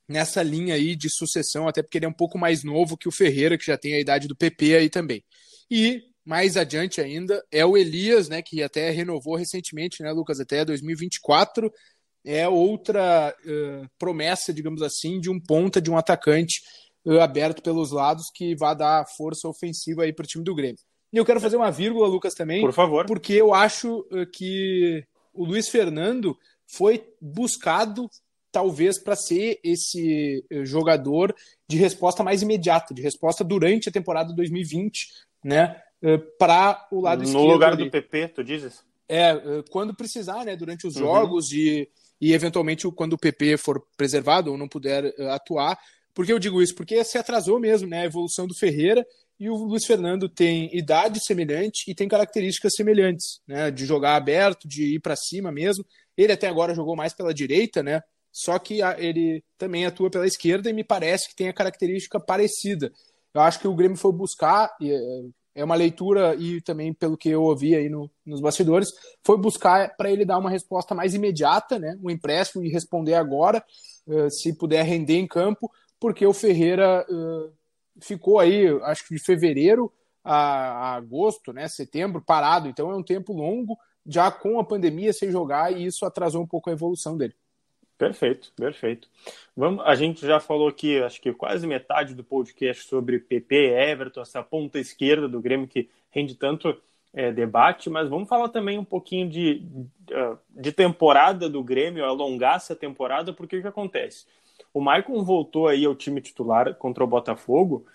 nessa 0.09 0.43
linha 0.43 0.75
aí 0.75 0.95
de 0.95 1.09
sucessão, 1.11 1.67
até 1.67 1.83
porque 1.83 1.99
ele 1.99 2.05
é 2.05 2.09
um 2.09 2.13
pouco 2.13 2.39
mais 2.39 2.63
novo 2.63 2.97
que 2.97 3.09
o 3.09 3.13
Ferreira, 3.13 3.57
que 3.57 3.67
já 3.67 3.77
tem 3.77 3.95
a 3.95 4.01
idade 4.01 4.29
do 4.29 4.37
PP 4.37 4.77
aí 4.77 4.91
também. 4.91 5.25
E 5.71 6.03
mais 6.25 6.57
adiante 6.57 7.01
ainda 7.01 7.43
é 7.51 7.65
o 7.65 7.77
Elias, 7.77 8.29
né, 8.29 8.43
que 8.43 8.63
até 8.63 8.91
renovou 8.91 9.37
recentemente, 9.37 10.03
né, 10.03 10.13
Lucas, 10.13 10.39
até 10.39 10.65
2024, 10.65 11.73
é 12.25 12.49
outra 12.49 13.35
uh, 13.45 13.89
promessa, 13.99 14.53
digamos 14.53 14.83
assim, 14.83 15.21
de 15.21 15.31
um 15.31 15.41
ponta, 15.41 15.81
de 15.81 15.91
um 15.91 15.97
atacante 15.97 16.61
aberto 17.21 17.63
pelos 17.63 17.93
lados 17.93 18.31
que 18.35 18.55
vai 18.57 18.75
dar 18.75 19.07
força 19.17 19.49
ofensiva 19.49 20.03
aí 20.03 20.13
para 20.13 20.25
o 20.25 20.27
time 20.27 20.45
do 20.45 20.55
Grêmio. 20.55 20.79
E 21.13 21.17
eu 21.17 21.25
quero 21.25 21.41
fazer 21.41 21.57
uma 21.57 21.71
vírgula, 21.71 22.09
Lucas, 22.09 22.35
também. 22.35 22.61
Por 22.61 22.73
favor. 22.73 23.07
Porque 23.07 23.33
eu 23.33 23.55
acho 23.55 24.01
uh, 24.11 24.27
que 24.33 25.05
o 25.33 25.45
Luiz 25.45 25.69
Fernando 25.69 26.37
foi 26.67 27.05
buscado, 27.21 28.11
talvez, 28.51 28.99
para 28.99 29.15
ser 29.15 29.61
esse 29.63 30.45
jogador 30.65 31.35
de 31.69 31.77
resposta 31.77 32.25
mais 32.25 32.43
imediata, 32.43 32.93
de 32.93 33.03
resposta 33.03 33.45
durante 33.45 33.89
a 33.89 33.93
temporada 33.93 34.33
2020, 34.35 35.09
né? 35.45 35.81
Para 36.39 36.87
o 36.91 37.01
lado 37.01 37.19
no 37.19 37.25
esquerdo. 37.25 37.45
No 37.45 37.53
lugar 37.53 37.73
ali. 37.73 37.85
do 37.85 37.91
PP, 37.91 38.29
tu 38.29 38.45
dizes? 38.45 38.85
É, 39.09 39.33
quando 39.71 39.95
precisar, 39.95 40.45
né? 40.45 40.57
Durante 40.57 40.87
os 40.87 40.97
uhum. 40.97 41.03
jogos 41.03 41.53
e 41.53 41.89
e 42.21 42.33
eventualmente 42.33 42.91
quando 42.93 43.15
o 43.15 43.19
PP 43.19 43.57
for 43.57 43.83
preservado 43.97 44.51
ou 44.51 44.59
não 44.59 44.69
puder 44.69 45.15
atuar. 45.31 45.79
Por 46.17 46.25
que 46.25 46.33
eu 46.33 46.39
digo 46.39 46.63
isso? 46.63 46.75
Porque 46.75 47.05
se 47.05 47.19
atrasou 47.19 47.61
mesmo 47.61 47.87
né, 47.87 48.01
a 48.01 48.05
evolução 48.07 48.47
do 48.47 48.57
Ferreira 48.57 49.07
e 49.39 49.51
o 49.51 49.55
Luiz 49.55 49.85
Fernando 49.85 50.31
tem 50.31 50.75
idade 50.75 51.23
semelhante 51.23 51.85
e 51.87 51.95
tem 51.95 52.09
características 52.09 52.73
semelhantes, 52.75 53.43
né, 53.47 53.71
de 53.71 53.85
jogar 53.85 54.17
aberto, 54.17 54.67
de 54.67 54.95
ir 54.95 55.01
para 55.01 55.15
cima 55.15 55.53
mesmo. 55.53 55.85
Ele 56.17 56.33
até 56.33 56.49
agora 56.49 56.75
jogou 56.75 56.97
mais 56.97 57.13
pela 57.13 57.35
direita, 57.35 57.83
né? 57.83 58.01
Só 58.33 58.59
que 58.59 58.81
ele 58.97 59.45
também 59.59 59.85
atua 59.85 60.11
pela 60.11 60.27
esquerda 60.27 60.71
e 60.71 60.73
me 60.73 60.83
parece 60.83 61.29
que 61.29 61.37
tem 61.37 61.51
a 61.51 61.53
característica 61.53 62.19
parecida. 62.19 62.91
Eu 63.35 63.43
acho 63.43 63.61
que 63.61 63.69
o 63.69 63.75
Grêmio 63.75 63.99
foi 63.99 64.13
buscar, 64.13 64.75
eh, 64.81 65.29
é 65.55 65.63
uma 65.63 65.75
leitura 65.75 66.35
e 66.35 66.63
também 66.63 66.95
pelo 66.95 67.19
que 67.19 67.29
eu 67.29 67.43
ouvi 67.43 67.75
aí 67.75 67.91
no, 67.91 68.11
nos 68.25 68.41
bastidores, 68.41 68.89
foi 69.23 69.37
buscar 69.37 69.95
para 69.97 70.11
ele 70.11 70.25
dar 70.25 70.39
uma 70.39 70.49
resposta 70.49 70.95
mais 70.95 71.15
imediata, 71.15 71.79
né, 71.79 71.99
um 72.03 72.11
empréstimo 72.11 72.65
e 72.65 72.71
responder 72.71 73.15
agora, 73.15 73.63
uh, 74.07 74.31
se 74.31 74.57
puder 74.57 74.83
render 74.83 75.17
em 75.17 75.27
campo, 75.27 75.71
porque 75.99 76.27
o 76.27 76.33
Ferreira 76.33 77.07
uh, 77.09 77.53
ficou 78.01 78.39
aí, 78.39 78.67
acho 78.83 79.07
que 79.07 79.15
de 79.15 79.21
fevereiro 79.21 79.93
a, 80.23 80.35
a, 80.35 80.95
agosto, 80.95 81.53
né, 81.53 81.69
setembro, 81.69 82.21
parado, 82.21 82.69
então 82.69 82.91
é 82.91 82.97
um 82.97 83.03
tempo 83.03 83.33
longo, 83.33 83.79
já 84.07 84.31
com 84.31 84.59
a 84.61 84.65
pandemia 84.65 85.13
sem 85.13 85.31
jogar, 85.31 85.73
e 85.73 85.87
isso 85.87 86.05
atrasou 86.05 86.43
um 86.43 86.47
pouco 86.47 86.71
a 86.71 86.73
evolução 86.73 87.17
dele. 87.17 87.35
Perfeito, 87.99 88.53
perfeito. 88.55 89.09
Vamos, 89.57 89.83
a 89.87 89.95
gente 89.95 90.27
já 90.27 90.39
falou 90.39 90.69
aqui, 90.69 91.01
acho 91.01 91.21
que 91.21 91.33
quase 91.33 91.67
metade 91.67 92.15
do 92.15 92.23
podcast 92.23 92.87
sobre 92.87 93.19
PP, 93.19 93.55
Everton, 93.55 94.21
essa 94.21 94.43
ponta 94.43 94.79
esquerda 94.79 95.27
do 95.27 95.41
Grêmio 95.41 95.67
que 95.67 95.89
rende 96.11 96.35
tanto 96.35 96.77
é, 97.15 97.33
debate, 97.33 97.89
mas 97.89 98.09
vamos 98.09 98.29
falar 98.29 98.51
também 98.51 98.79
um 98.79 98.85
pouquinho 98.85 99.31
de, 99.31 99.63
de 100.51 100.73
temporada 100.73 101.49
do 101.49 101.65
Grêmio, 101.65 102.05
alongar 102.05 102.57
essa 102.57 102.77
temporada, 102.77 103.33
porque 103.33 103.57
o 103.57 103.63
que 103.63 103.69
acontece? 103.69 104.27
O 104.77 104.81
Maicon 104.83 105.25
voltou 105.25 105.69
aí 105.69 105.87
ao 105.87 105.95
time 105.95 106.21
titular 106.21 106.75
contra 106.75 107.03
o 107.03 107.07
Botafogo, 107.07 107.87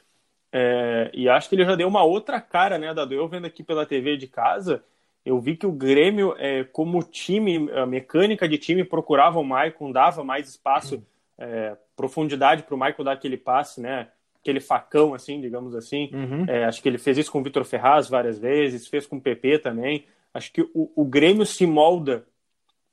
é, 0.51 1.11
e 1.13 1.29
acho 1.29 1.47
que 1.47 1.53
ele 1.53 1.63
já 1.63 1.75
deu 1.75 1.87
uma 1.87 2.03
outra 2.03 2.41
cara, 2.41 2.79
né, 2.79 2.91
Dado? 2.91 3.13
Eu 3.13 3.27
vendo 3.27 3.45
aqui 3.45 3.61
pela 3.61 3.85
TV 3.85 4.17
de 4.17 4.25
casa, 4.25 4.83
eu 5.23 5.39
vi 5.39 5.55
que 5.55 5.67
o 5.67 5.71
Grêmio, 5.71 6.33
é, 6.39 6.63
como 6.63 7.03
time, 7.03 7.69
a 7.73 7.85
mecânica 7.85 8.49
de 8.49 8.57
time, 8.57 8.83
procurava 8.83 9.39
o 9.39 9.43
Maicon, 9.43 9.91
dava 9.91 10.23
mais 10.23 10.49
espaço, 10.49 11.05
é, 11.37 11.77
profundidade 11.95 12.63
para 12.63 12.73
o 12.73 12.77
Maicon 12.79 13.03
dar 13.03 13.11
aquele 13.11 13.37
passe, 13.37 13.79
né? 13.79 14.07
Aquele 14.41 14.59
facão, 14.59 15.13
assim, 15.13 15.39
digamos 15.39 15.75
assim. 15.75 16.09
Uhum. 16.11 16.45
É, 16.47 16.65
acho 16.65 16.81
que 16.81 16.89
ele 16.89 16.97
fez 16.97 17.15
isso 17.15 17.31
com 17.31 17.41
o 17.41 17.43
Vitor 17.43 17.63
Ferraz 17.63 18.09
várias 18.09 18.39
vezes, 18.39 18.87
fez 18.87 19.05
com 19.05 19.17
o 19.17 19.21
PP 19.21 19.59
também. 19.59 20.05
Acho 20.33 20.51
que 20.51 20.63
o, 20.73 20.91
o 20.95 21.05
Grêmio 21.05 21.45
se 21.45 21.67
molda 21.67 22.25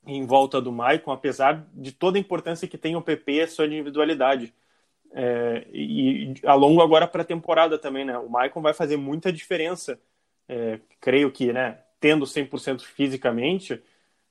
em 0.08 0.26
volta 0.26 0.60
do 0.60 0.72
Maicon, 0.72 1.12
apesar 1.12 1.66
de 1.74 1.92
toda 1.92 2.18
a 2.18 2.20
importância 2.20 2.68
que 2.68 2.78
tem 2.78 2.96
o 2.96 3.02
PP 3.02 3.32
e 3.34 3.40
a 3.42 3.48
sua 3.48 3.66
individualidade. 3.66 4.54
É, 5.12 5.66
e, 5.72 6.34
ao 6.44 6.58
longo 6.58 6.82
agora 6.82 7.06
para 7.08 7.22
a 7.22 7.24
temporada 7.24 7.78
também, 7.78 8.04
né? 8.04 8.18
O 8.18 8.28
Maicon 8.30 8.62
vai 8.62 8.74
fazer 8.74 8.96
muita 8.96 9.32
diferença. 9.32 10.00
É, 10.48 10.80
creio 11.00 11.30
que, 11.32 11.52
né? 11.52 11.82
tendo 12.00 12.26
100% 12.26 12.82
fisicamente, 12.84 13.82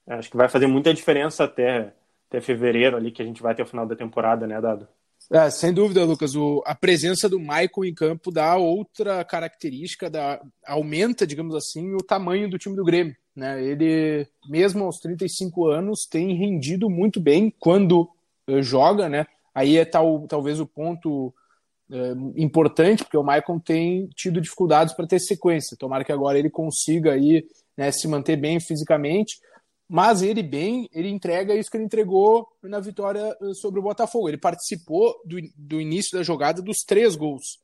acho 0.07 0.29
que 0.31 0.37
vai 0.37 0.49
fazer 0.49 0.67
muita 0.67 0.93
diferença 0.93 1.43
até, 1.45 1.93
até 2.29 2.41
fevereiro 2.41 2.97
ali, 2.97 3.11
que 3.11 3.21
a 3.21 3.25
gente 3.25 3.41
vai 3.41 3.53
até 3.53 3.63
o 3.63 3.65
final 3.67 3.85
da 3.87 3.95
temporada, 3.95 4.47
né, 4.47 4.59
Dado? 4.61 4.87
É, 5.29 5.49
sem 5.49 5.73
dúvida, 5.73 6.05
Lucas. 6.05 6.35
O, 6.35 6.63
a 6.65 6.73
presença 6.73 7.27
do 7.27 7.39
Michael 7.39 7.85
em 7.85 7.93
campo 7.93 8.31
dá 8.31 8.55
outra 8.55 9.23
característica, 9.25 10.09
dá, 10.09 10.41
aumenta, 10.65 11.27
digamos 11.27 11.53
assim, 11.53 11.93
o 11.93 11.97
tamanho 11.97 12.49
do 12.49 12.57
time 12.57 12.75
do 12.75 12.85
Grêmio. 12.85 13.15
Né? 13.35 13.63
Ele, 13.63 14.25
mesmo 14.47 14.85
aos 14.85 14.97
35 14.99 15.67
anos, 15.67 16.07
tem 16.09 16.33
rendido 16.37 16.89
muito 16.89 17.19
bem 17.19 17.53
quando 17.59 18.09
uh, 18.49 18.61
joga. 18.61 19.09
Né? 19.09 19.27
Aí 19.53 19.77
é 19.77 19.83
tal, 19.83 20.25
talvez 20.27 20.59
o 20.61 20.65
ponto 20.65 21.33
é, 21.91 22.13
importante, 22.35 23.03
porque 23.03 23.17
o 23.17 23.23
Maicon 23.23 23.59
tem 23.59 24.07
tido 24.15 24.41
dificuldades 24.41 24.93
para 24.93 25.07
ter 25.07 25.19
sequência. 25.19 25.77
Tomara 25.77 26.03
que 26.03 26.11
agora 26.11 26.37
ele 26.37 26.49
consiga 26.49 27.13
aí, 27.13 27.45
né, 27.77 27.91
se 27.91 28.07
manter 28.07 28.35
bem 28.35 28.59
fisicamente. 28.59 29.39
Mas 29.89 30.21
ele 30.21 30.43
bem, 30.43 30.89
ele 30.91 31.09
entrega 31.09 31.55
isso 31.55 31.71
que 31.71 31.77
ele 31.77 31.85
entregou 31.85 32.47
na 32.61 32.79
vitória 32.79 33.35
eh, 33.41 33.53
sobre 33.53 33.79
o 33.79 33.83
Botafogo. 33.83 34.27
Ele 34.27 34.37
participou 34.37 35.15
do, 35.25 35.37
do 35.55 35.79
início 35.79 36.17
da 36.17 36.23
jogada 36.23 36.61
dos 36.61 36.79
três 36.79 37.15
gols. 37.15 37.59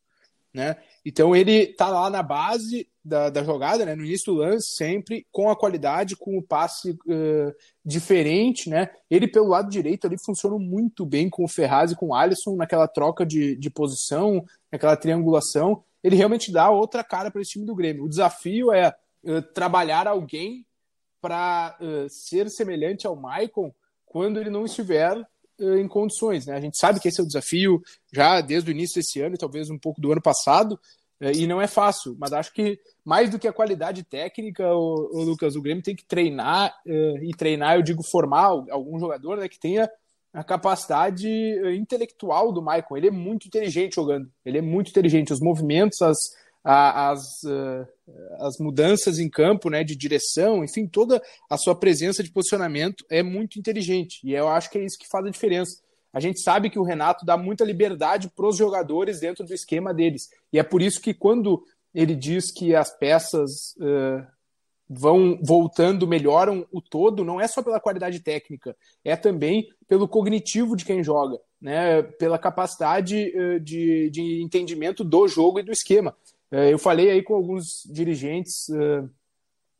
Né? 0.54 0.78
Então 1.04 1.36
ele 1.36 1.68
tá 1.68 1.90
lá 1.90 2.10
na 2.10 2.22
base 2.22 2.88
da, 3.04 3.30
da 3.30 3.44
jogada, 3.44 3.86
né? 3.86 3.96
no 3.96 4.06
início 4.06 4.32
do 4.32 4.40
lance, 4.40 4.76
sempre 4.76 5.26
com 5.32 5.50
a 5.50 5.56
qualidade, 5.56 6.16
com 6.16 6.38
o 6.38 6.44
passe 6.44 6.92
uh, 6.92 7.54
diferente. 7.84 8.70
Né? 8.70 8.90
Ele, 9.10 9.28
pelo 9.28 9.48
lado 9.48 9.70
direito, 9.70 10.06
ali 10.06 10.16
funciona 10.24 10.58
muito 10.58 11.06
bem 11.06 11.30
com 11.30 11.44
o 11.44 11.48
Ferraz 11.48 11.92
e 11.92 11.96
com 11.96 12.10
o 12.10 12.16
Alisson 12.16 12.56
naquela 12.56 12.88
troca 12.88 13.26
de, 13.26 13.56
de 13.56 13.70
posição, 13.70 14.46
naquela 14.72 14.96
triangulação. 14.96 15.84
Ele 16.04 16.16
realmente 16.16 16.52
dá 16.52 16.70
outra 16.70 17.04
cara 17.04 17.32
para 17.32 17.42
esse 17.42 17.52
time 17.52 17.66
do 17.66 17.76
Grêmio. 17.76 18.06
O 18.06 18.10
desafio 18.10 18.72
é 18.72 18.96
uh, 19.24 19.42
trabalhar 19.42 20.08
alguém 20.08 20.66
para 21.24 21.78
uh, 21.80 22.10
ser 22.10 22.50
semelhante 22.50 23.08
ao 23.08 23.16
Maicon 23.16 23.74
quando 24.06 24.40
ele 24.40 24.50
não 24.50 24.66
estiver 24.66 25.16
em 25.80 25.88
condições. 25.88 26.46
Né? 26.46 26.56
A 26.56 26.60
gente 26.60 26.78
sabe 26.78 27.00
que 27.00 27.08
esse 27.08 27.22
é 27.22 27.24
o 27.24 27.28
desafio 27.28 27.82
já 28.12 28.42
desde 28.42 28.70
o 28.70 28.74
início 28.74 28.96
desse 28.96 29.22
ano 29.22 29.36
e 29.36 29.38
talvez 29.38 29.70
um 29.70 29.80
pouco 29.80 30.02
do 30.02 30.12
ano 30.12 30.22
passado, 30.22 30.78
É, 31.24 31.32
e 31.32 31.48
não 31.48 31.62
é 31.62 31.68
fácil, 31.68 32.18
mas 32.20 32.34
acho 32.34 32.52
que 32.52 32.78
mais 33.06 33.30
do 33.30 33.40
que 33.40 33.48
a 33.48 33.54
qualidade 33.54 34.04
técnica, 34.04 34.66
o, 34.74 35.10
o 35.14 35.24
Lucas, 35.24 35.56
o 35.56 35.62
Grêmio 35.62 35.84
tem 35.84 35.96
que 35.96 36.06
treinar, 36.06 36.76
uh, 36.86 37.18
e 37.24 37.32
treinar, 37.38 37.76
eu 37.76 37.82
digo 37.82 38.04
formar 38.04 38.48
algum 38.70 39.00
jogador 39.00 39.38
né, 39.38 39.48
que 39.48 39.60
tenha 39.60 39.90
a 40.34 40.44
capacidade 40.44 41.30
intelectual 41.78 42.52
do 42.52 42.62
Maicon. 42.62 42.98
Ele 42.98 43.08
é 43.08 43.12
muito 43.12 43.48
inteligente 43.48 43.96
jogando, 43.96 44.30
ele 44.44 44.58
é 44.58 44.62
muito 44.62 44.90
inteligente. 44.90 45.32
Os 45.32 45.40
movimentos, 45.40 46.02
as, 46.02 46.18
as, 46.64 47.44
uh, 47.44 47.88
as 48.40 48.58
mudanças 48.58 49.20
em 49.20 49.30
campo, 49.30 49.70
né, 49.70 49.84
de 49.84 49.96
direção, 49.96 50.64
enfim, 50.64 50.86
toda 50.86 51.22
a 51.50 51.58
sua 51.58 51.76
presença 51.76 52.22
de 52.22 52.32
posicionamento 52.32 53.06
é 53.10 53.24
muito 53.24 53.58
inteligente. 53.58 54.20
E 54.24 54.34
eu 54.34 54.48
acho 54.48 54.70
que 54.70 54.78
é 54.78 54.84
isso 54.84 54.98
que 54.98 55.08
faz 55.08 55.26
a 55.26 55.30
diferença. 55.30 55.82
A 56.12 56.20
gente 56.20 56.42
sabe 56.42 56.70
que 56.70 56.78
o 56.78 56.84
Renato 56.84 57.26
dá 57.26 57.36
muita 57.36 57.64
liberdade 57.64 58.30
para 58.30 58.48
os 58.48 58.58
jogadores 58.58 59.20
dentro 59.20 59.46
do 59.46 59.54
esquema 59.54 59.94
deles. 59.94 60.30
E 60.52 60.60
é 60.60 60.64
por 60.64 60.82
isso 60.82 61.02
que 61.02 61.14
quando 61.14 61.64
ele 61.94 62.16
diz 62.16 62.52
que 62.52 62.76
as 62.76 62.96
peças 62.96 63.76
uh, 63.78 64.26
vão 64.88 65.40
voltando, 65.42 66.08
melhoram 66.08 66.68
o 66.72 66.82
todo, 66.82 67.24
não 67.24 67.42
é 67.42 67.48
só 67.48 67.64
pela 67.64 67.80
qualidade 67.80 68.20
técnica, 68.20 68.76
é 69.04 69.16
também 69.16 69.68
pelo 69.88 70.08
cognitivo 70.08 70.76
de 70.76 70.86
quem 70.86 71.04
joga, 71.04 71.40
né? 71.60 72.04
pela 72.04 72.38
capacidade 72.38 73.34
uh, 73.36 73.60
de, 73.60 74.10
de 74.12 74.44
entendimento 74.44 75.04
do 75.04 75.28
jogo 75.28 75.60
e 75.60 75.64
do 75.64 75.72
esquema. 75.72 76.16
Uh, 76.54 76.70
eu 76.70 76.78
falei 76.78 77.10
aí 77.10 77.24
com 77.24 77.34
alguns 77.34 77.84
dirigentes 77.86 78.68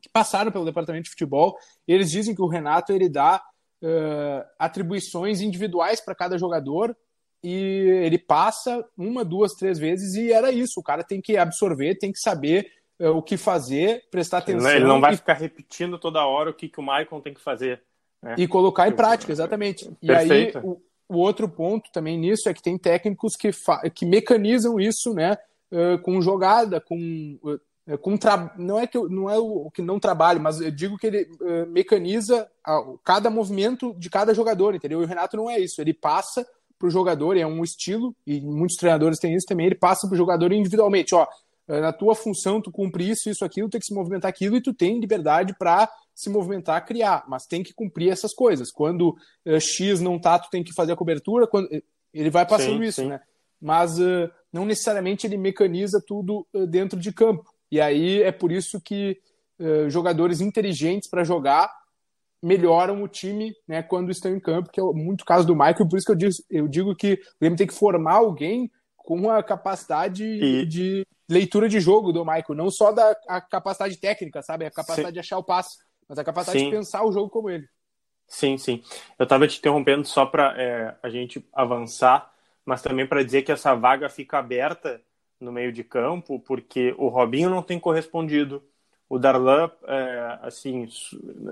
que 0.02 0.08
passaram 0.12 0.52
pelo 0.52 0.66
departamento 0.66 1.04
de 1.04 1.10
futebol, 1.10 1.56
e 1.88 1.92
eles 1.94 2.10
dizem 2.10 2.34
que 2.34 2.42
o 2.42 2.46
Renato 2.46 2.92
ele 2.92 3.08
dá 3.08 3.42
uh, 3.84 4.46
atribuições 4.58 5.40
individuais 5.40 6.00
para 6.00 6.14
cada 6.14 6.38
jogador 6.38 6.96
e 7.42 7.50
ele 8.02 8.18
passa 8.18 8.84
uma, 8.96 9.24
duas, 9.24 9.52
três 9.52 9.78
vezes 9.78 10.14
e 10.14 10.32
era 10.32 10.50
isso. 10.50 10.80
O 10.80 10.82
cara 10.82 11.04
tem 11.04 11.20
que 11.20 11.36
absorver, 11.36 11.96
tem 11.96 12.10
que 12.10 12.18
saber 12.18 12.70
uh, 12.98 13.10
o 13.10 13.22
que 13.22 13.36
fazer, 13.36 14.04
prestar 14.10 14.38
atenção. 14.38 14.70
Ele 14.70 14.84
não 14.84 15.00
vai 15.00 15.14
e... 15.14 15.16
ficar 15.16 15.34
repetindo 15.34 15.98
toda 15.98 16.26
hora 16.26 16.50
o 16.50 16.54
que, 16.54 16.68
que 16.68 16.80
o 16.80 16.82
Michael 16.82 17.20
tem 17.22 17.34
que 17.34 17.40
fazer. 17.40 17.82
Né? 18.22 18.34
E 18.38 18.48
colocar 18.48 18.88
em 18.88 18.92
prática, 18.92 19.30
exatamente. 19.30 19.90
E 20.02 20.06
Perfeito. 20.06 20.58
aí, 20.58 20.64
o, 20.64 20.80
o, 21.06 21.18
outro 21.18 21.46
ponto 21.46 21.90
também 21.92 22.18
nisso 22.18 22.48
é 22.48 22.54
que 22.54 22.62
tem 22.62 22.78
técnicos 22.78 23.36
que, 23.36 23.50
que 23.94 24.06
mecanizam 24.06 24.80
isso, 24.80 25.12
né? 25.12 25.36
Uh, 25.74 25.98
com 26.02 26.22
jogada, 26.22 26.80
com 26.80 27.36
é, 27.86 27.96
com 27.98 28.16
tra... 28.16 28.54
não 28.56 28.78
é 28.78 28.86
que 28.86 28.96
eu, 28.96 29.08
não 29.08 29.28
é 29.28 29.38
o 29.38 29.70
que 29.70 29.82
não 29.82 30.00
trabalho, 30.00 30.40
mas 30.40 30.60
eu 30.60 30.70
digo 30.70 30.96
que 30.96 31.06
ele 31.06 31.28
uh, 31.40 31.66
mecaniza 31.70 32.48
a, 32.64 32.82
cada 33.04 33.28
movimento 33.28 33.94
de 33.98 34.08
cada 34.08 34.32
jogador, 34.32 34.74
entendeu? 34.74 35.00
E 35.00 35.04
o 35.04 35.06
Renato 35.06 35.36
não 35.36 35.50
é 35.50 35.58
isso, 35.60 35.80
ele 35.80 35.92
passa 35.92 36.46
para 36.78 36.88
o 36.88 36.90
jogador, 36.90 37.36
é 37.36 37.46
um 37.46 37.62
estilo 37.62 38.16
e 38.26 38.40
muitos 38.40 38.76
treinadores 38.76 39.18
têm 39.18 39.34
isso 39.34 39.46
também. 39.46 39.66
Ele 39.66 39.74
passa 39.74 40.06
para 40.06 40.14
o 40.14 40.18
jogador 40.18 40.52
individualmente, 40.52 41.14
ó, 41.14 41.26
é, 41.68 41.80
na 41.80 41.92
tua 41.92 42.14
função 42.14 42.60
tu 42.60 42.70
cumprir 42.70 43.10
isso, 43.10 43.28
isso, 43.28 43.44
aquilo, 43.44 43.68
tem 43.68 43.80
que 43.80 43.86
se 43.86 43.94
movimentar 43.94 44.28
aquilo 44.30 44.56
e 44.56 44.62
tu 44.62 44.72
tem 44.72 44.98
liberdade 44.98 45.54
para 45.58 45.88
se 46.14 46.30
movimentar, 46.30 46.84
criar, 46.86 47.24
mas 47.28 47.46
tem 47.46 47.62
que 47.62 47.74
cumprir 47.74 48.10
essas 48.10 48.32
coisas. 48.32 48.70
Quando 48.70 49.10
uh, 49.46 49.60
X 49.60 50.00
não 50.00 50.18
tá, 50.18 50.38
tu 50.38 50.48
tem 50.48 50.64
que 50.64 50.72
fazer 50.72 50.92
a 50.92 50.96
cobertura. 50.96 51.46
Quando 51.46 51.68
ele 52.12 52.30
vai 52.30 52.46
passando 52.46 52.78
sim, 52.78 52.84
isso, 52.84 53.02
sim. 53.02 53.08
né? 53.08 53.20
Mas 53.60 53.98
uh, 53.98 54.30
não 54.54 54.64
necessariamente 54.64 55.26
ele 55.26 55.36
mecaniza 55.36 56.00
tudo 56.06 56.46
dentro 56.68 57.00
de 57.00 57.12
campo. 57.12 57.44
E 57.72 57.80
aí 57.80 58.22
é 58.22 58.30
por 58.30 58.52
isso 58.52 58.80
que 58.80 59.18
uh, 59.58 59.90
jogadores 59.90 60.40
inteligentes 60.40 61.10
para 61.10 61.24
jogar 61.24 61.68
melhoram 62.40 63.02
o 63.02 63.08
time 63.08 63.52
né, 63.66 63.82
quando 63.82 64.12
estão 64.12 64.30
em 64.32 64.38
campo, 64.38 64.70
que 64.70 64.78
é 64.78 64.82
muito 64.84 65.24
caso 65.24 65.44
do 65.44 65.56
Michael, 65.56 65.88
por 65.88 65.96
isso 65.96 66.06
que 66.06 66.12
eu 66.12 66.16
digo, 66.16 66.32
eu 66.50 66.68
digo 66.68 66.94
que 66.94 67.14
o 67.14 67.40
Grêmio 67.40 67.56
tem 67.56 67.66
que 67.66 67.74
formar 67.74 68.16
alguém 68.16 68.70
com 68.96 69.30
a 69.30 69.42
capacidade 69.42 70.24
e... 70.24 70.66
de 70.66 71.06
leitura 71.28 71.68
de 71.68 71.80
jogo 71.80 72.12
do 72.12 72.24
Michael, 72.24 72.54
não 72.54 72.70
só 72.70 72.92
da 72.92 73.16
a 73.26 73.40
capacidade 73.40 73.96
técnica, 73.96 74.42
sabe? 74.42 74.66
A 74.66 74.70
capacidade 74.70 75.08
sim. 75.08 75.14
de 75.14 75.20
achar 75.20 75.38
o 75.38 75.42
passe, 75.42 75.78
mas 76.06 76.18
a 76.18 76.24
capacidade 76.24 76.58
sim. 76.58 76.66
de 76.66 76.76
pensar 76.76 77.04
o 77.04 77.12
jogo 77.12 77.30
como 77.30 77.50
ele. 77.50 77.66
Sim, 78.28 78.56
sim. 78.56 78.82
Eu 79.18 79.24
estava 79.24 79.48
te 79.48 79.58
interrompendo 79.58 80.06
só 80.06 80.26
para 80.26 80.54
é, 80.60 80.94
a 81.02 81.08
gente 81.08 81.44
avançar, 81.52 82.30
mas 82.64 82.82
também 82.82 83.06
para 83.06 83.22
dizer 83.22 83.42
que 83.42 83.52
essa 83.52 83.74
vaga 83.74 84.08
fica 84.08 84.38
aberta 84.38 85.00
no 85.40 85.52
meio 85.52 85.72
de 85.72 85.84
campo, 85.84 86.40
porque 86.40 86.94
o 86.96 87.08
Robinho 87.08 87.50
não 87.50 87.62
tem 87.62 87.78
correspondido. 87.78 88.62
O 89.08 89.18
Darlan, 89.18 89.70
é, 89.86 90.38
assim, 90.42 90.88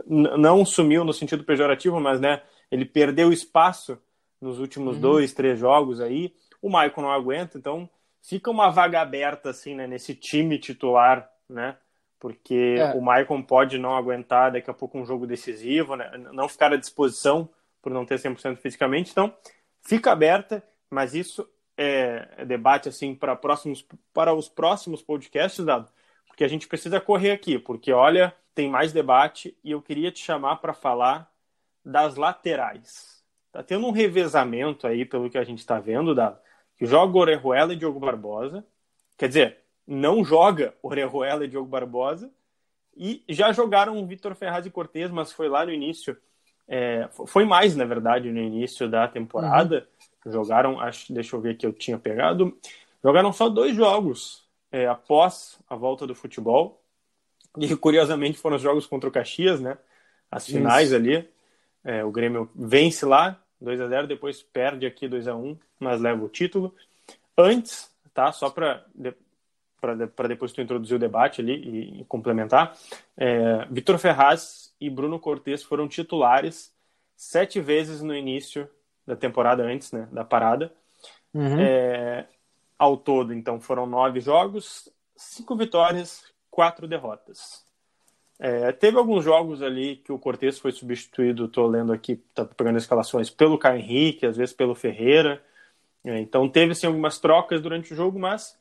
não 0.06 0.64
sumiu 0.64 1.04
no 1.04 1.12
sentido 1.12 1.44
pejorativo, 1.44 2.00
mas 2.00 2.20
né, 2.20 2.42
ele 2.70 2.84
perdeu 2.84 3.32
espaço 3.32 3.98
nos 4.40 4.58
últimos 4.58 4.96
uhum. 4.96 5.02
dois, 5.02 5.32
três 5.32 5.58
jogos 5.58 6.00
aí. 6.00 6.34
O 6.60 6.70
Maicon 6.70 7.02
não 7.02 7.12
aguenta, 7.12 7.58
então 7.58 7.88
fica 8.22 8.50
uma 8.50 8.70
vaga 8.70 9.00
aberta 9.00 9.50
assim, 9.50 9.74
né, 9.74 9.86
nesse 9.86 10.14
time 10.14 10.58
titular, 10.58 11.30
né? 11.48 11.76
Porque 12.18 12.76
é. 12.78 12.92
o 12.94 13.00
Maicon 13.00 13.42
pode 13.42 13.78
não 13.78 13.96
aguentar 13.96 14.52
daqui 14.52 14.70
a 14.70 14.74
pouco 14.74 14.96
um 14.96 15.04
jogo 15.04 15.26
decisivo, 15.26 15.96
né? 15.96 16.10
Não 16.32 16.48
ficar 16.48 16.72
à 16.72 16.76
disposição 16.76 17.48
por 17.82 17.92
não 17.92 18.06
ter 18.06 18.14
100% 18.14 18.56
fisicamente. 18.56 19.10
Então, 19.10 19.34
fica 19.82 20.12
aberta, 20.12 20.62
mas 20.92 21.14
isso 21.14 21.48
é, 21.74 22.44
debate 22.44 22.86
assim 22.86 23.14
para 23.14 23.34
próximos 23.34 23.82
para 24.12 24.34
os 24.34 24.46
próximos 24.46 25.00
podcasts, 25.02 25.64
dado, 25.64 25.90
porque 26.26 26.44
a 26.44 26.48
gente 26.48 26.68
precisa 26.68 27.00
correr 27.00 27.30
aqui, 27.30 27.58
porque 27.58 27.90
olha, 27.90 28.34
tem 28.54 28.68
mais 28.68 28.92
debate 28.92 29.56
e 29.64 29.70
eu 29.70 29.80
queria 29.80 30.12
te 30.12 30.22
chamar 30.22 30.56
para 30.56 30.74
falar 30.74 31.32
das 31.82 32.16
laterais. 32.16 33.24
Tá 33.50 33.62
tendo 33.62 33.86
um 33.86 33.90
revezamento 33.90 34.86
aí, 34.86 35.06
pelo 35.06 35.30
que 35.30 35.38
a 35.38 35.44
gente 35.44 35.60
está 35.60 35.80
vendo, 35.80 36.14
dado, 36.14 36.38
que 36.76 36.84
joga 36.84 37.18
Orejuela 37.18 37.72
e 37.72 37.76
Diogo 37.76 37.98
Barbosa. 37.98 38.62
Quer 39.16 39.28
dizer, 39.28 39.58
não 39.86 40.22
joga 40.22 40.74
Orejuela 40.82 41.44
e 41.44 41.48
Diogo 41.48 41.68
Barbosa. 41.68 42.30
E 42.94 43.24
já 43.28 43.50
jogaram 43.52 44.06
Vitor 44.06 44.34
Ferraz 44.34 44.66
e 44.66 44.70
Cortez, 44.70 45.10
mas 45.10 45.32
foi 45.32 45.48
lá 45.48 45.64
no 45.64 45.72
início. 45.72 46.16
É, 46.68 47.08
foi 47.26 47.44
mais, 47.44 47.74
na 47.74 47.84
verdade, 47.84 48.30
no 48.30 48.40
início 48.40 48.88
da 48.88 49.08
temporada. 49.08 49.76
Uhum 49.76 50.01
Jogaram, 50.26 50.80
acho, 50.80 51.12
deixa 51.12 51.34
eu 51.34 51.40
ver 51.40 51.56
que 51.56 51.66
eu 51.66 51.72
tinha 51.72 51.98
pegado. 51.98 52.56
Jogaram 53.02 53.32
só 53.32 53.48
dois 53.48 53.74
jogos 53.74 54.44
é, 54.70 54.86
após 54.86 55.58
a 55.68 55.74
volta 55.74 56.06
do 56.06 56.14
futebol. 56.14 56.80
E 57.58 57.76
curiosamente 57.76 58.38
foram 58.38 58.56
os 58.56 58.62
jogos 58.62 58.86
contra 58.86 59.08
o 59.08 59.12
Caxias, 59.12 59.60
né? 59.60 59.76
As 60.30 60.46
finais 60.46 60.88
Isso. 60.88 60.96
ali. 60.96 61.28
É, 61.84 62.04
o 62.04 62.10
Grêmio 62.10 62.48
vence 62.54 63.04
lá, 63.04 63.42
2 63.60 63.80
a 63.80 63.88
0 63.88 64.06
depois 64.06 64.42
perde 64.42 64.86
aqui 64.86 65.08
2 65.08 65.26
a 65.28 65.34
1 65.34 65.58
mas 65.78 66.00
leva 66.00 66.24
o 66.24 66.28
título. 66.28 66.74
Antes, 67.36 67.90
tá? 68.14 68.30
Só 68.32 68.48
para 68.48 68.86
para 70.14 70.28
depois 70.28 70.52
tu 70.52 70.60
introduzir 70.60 70.94
o 70.94 71.00
debate 71.00 71.40
ali 71.40 71.54
e, 71.54 72.00
e 72.00 72.04
complementar, 72.04 72.78
é, 73.16 73.66
Vitor 73.68 73.98
Ferraz 73.98 74.72
e 74.80 74.88
Bruno 74.88 75.18
Cortes 75.18 75.64
foram 75.64 75.88
titulares 75.88 76.72
sete 77.16 77.60
vezes 77.60 78.00
no 78.00 78.14
início 78.14 78.68
da 79.06 79.16
temporada 79.16 79.62
antes, 79.62 79.92
né, 79.92 80.08
da 80.12 80.24
parada. 80.24 80.72
Uhum. 81.34 81.60
É, 81.60 82.26
ao 82.78 82.96
todo, 82.96 83.32
então, 83.32 83.60
foram 83.60 83.86
nove 83.86 84.20
jogos, 84.20 84.88
cinco 85.16 85.56
vitórias, 85.56 86.24
quatro 86.50 86.86
derrotas. 86.86 87.64
É, 88.38 88.72
teve 88.72 88.98
alguns 88.98 89.24
jogos 89.24 89.62
ali 89.62 89.96
que 89.96 90.10
o 90.10 90.18
Cortes 90.18 90.58
foi 90.58 90.72
substituído, 90.72 91.44
estou 91.44 91.66
lendo 91.66 91.92
aqui, 91.92 92.16
tá 92.34 92.44
pegando 92.44 92.76
escalações, 92.76 93.30
pelo 93.30 93.56
Caio 93.56 93.78
Henrique, 93.78 94.26
às 94.26 94.36
vezes 94.36 94.52
pelo 94.52 94.74
Ferreira. 94.74 95.40
É, 96.04 96.18
então 96.18 96.48
teve 96.48 96.74
sim 96.74 96.88
algumas 96.88 97.20
trocas 97.20 97.60
durante 97.60 97.92
o 97.92 97.96
jogo, 97.96 98.18
mas 98.18 98.58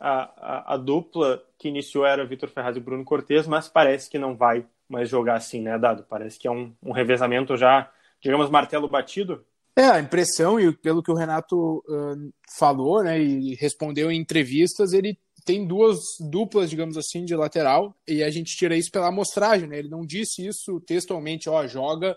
a, 0.00 0.72
a, 0.72 0.74
a 0.74 0.76
dupla 0.76 1.40
que 1.56 1.68
iniciou 1.68 2.04
era 2.04 2.24
Vitor 2.24 2.48
Ferraz 2.48 2.76
e 2.76 2.80
Bruno 2.80 3.04
Cortes, 3.04 3.46
mas 3.46 3.68
parece 3.68 4.10
que 4.10 4.18
não 4.18 4.34
vai 4.34 4.66
mais 4.88 5.08
jogar 5.08 5.36
assim, 5.36 5.62
né, 5.62 5.78
Dado? 5.78 6.04
Parece 6.08 6.36
que 6.36 6.48
é 6.48 6.50
um, 6.50 6.74
um 6.82 6.90
revezamento 6.90 7.56
já, 7.56 7.88
digamos, 8.20 8.50
martelo 8.50 8.88
batido. 8.88 9.44
É, 9.76 9.84
a 9.84 10.00
impressão, 10.00 10.58
e 10.58 10.76
pelo 10.76 11.02
que 11.02 11.10
o 11.10 11.14
Renato 11.14 11.78
uh, 11.88 12.32
falou, 12.56 13.02
né, 13.02 13.20
e 13.20 13.54
respondeu 13.54 14.10
em 14.10 14.20
entrevistas, 14.20 14.92
ele 14.92 15.18
tem 15.44 15.66
duas 15.66 15.98
duplas, 16.30 16.68
digamos 16.68 16.96
assim, 16.96 17.24
de 17.24 17.34
lateral, 17.34 17.96
e 18.06 18.22
a 18.22 18.30
gente 18.30 18.56
tira 18.56 18.76
isso 18.76 18.90
pela 18.90 19.08
amostragem, 19.08 19.68
né? 19.68 19.78
Ele 19.78 19.88
não 19.88 20.04
disse 20.04 20.46
isso 20.46 20.80
textualmente, 20.80 21.48
ó, 21.48 21.66
joga 21.66 22.16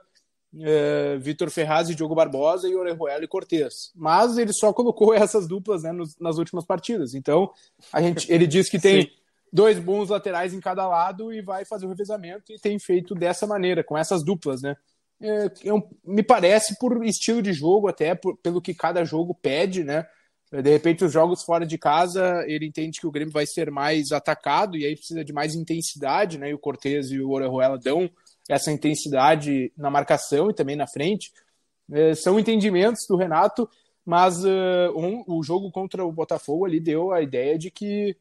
uh, 0.53 1.19
Vitor 1.19 1.49
Ferraz 1.49 1.89
e 1.89 1.95
Diogo 1.95 2.15
Barbosa 2.15 2.67
e 2.67 2.75
Orejuela 2.75 3.23
e 3.23 3.27
Cortez. 3.27 3.91
Mas 3.95 4.37
ele 4.37 4.53
só 4.53 4.73
colocou 4.73 5.13
essas 5.15 5.47
duplas 5.47 5.83
né, 5.83 5.91
nos, 5.91 6.17
nas 6.19 6.37
últimas 6.37 6.65
partidas. 6.65 7.13
Então, 7.13 7.51
a 7.91 8.01
gente, 8.01 8.31
ele 8.31 8.47
diz 8.47 8.69
que 8.69 8.79
tem 8.79 9.11
dois 9.51 9.79
bons 9.79 10.09
laterais 10.09 10.53
em 10.53 10.59
cada 10.59 10.87
lado 10.87 11.31
e 11.31 11.41
vai 11.41 11.65
fazer 11.65 11.85
o 11.85 11.89
revezamento 11.89 12.51
e 12.51 12.59
tem 12.59 12.77
feito 12.79 13.13
dessa 13.13 13.45
maneira, 13.45 13.83
com 13.83 13.97
essas 13.97 14.23
duplas, 14.23 14.61
né? 14.61 14.75
É, 15.23 15.45
é 15.45 15.83
me 16.03 16.21
parece 16.21 16.77
por 16.77 17.03
estilo 17.05 17.41
de 17.41 17.53
jogo, 17.53 17.87
até 17.87 18.13
por, 18.13 18.37
pelo 18.37 18.61
que 18.61 18.73
cada 18.73 19.03
jogo 19.03 19.33
pede, 19.33 19.83
né? 19.83 20.05
De 20.51 20.69
repente, 20.69 21.03
os 21.03 21.11
jogos 21.11 21.43
fora 21.43 21.65
de 21.65 21.79
casa, 21.79 22.43
ele 22.45 22.67
entende 22.67 22.99
que 22.99 23.07
o 23.07 23.11
Grêmio 23.11 23.33
vai 23.33 23.45
ser 23.45 23.71
mais 23.71 24.11
atacado 24.11 24.77
e 24.77 24.85
aí 24.85 24.95
precisa 24.95 25.25
de 25.25 25.33
mais 25.33 25.55
intensidade, 25.55 26.37
né? 26.37 26.51
E 26.51 26.53
o 26.53 26.59
Cortez 26.59 27.09
e 27.09 27.19
o 27.19 27.31
Orejuela 27.31 27.79
dão 27.79 28.07
essa 28.47 28.71
intensidade 28.71 29.71
na 29.75 29.89
marcação 29.89 30.51
e 30.51 30.53
também 30.53 30.75
na 30.75 30.85
frente. 30.85 31.31
É, 31.91 32.13
são 32.13 32.39
entendimentos 32.39 33.07
do 33.09 33.15
Renato, 33.15 33.67
mas 34.05 34.43
uh, 34.43 34.95
um, 34.95 35.23
o 35.27 35.41
jogo 35.41 35.71
contra 35.71 36.05
o 36.05 36.11
Botafogo 36.11 36.65
ali 36.65 36.79
deu 36.79 37.11
a 37.11 37.21
ideia 37.21 37.57
de 37.57 37.71
que 37.71 38.15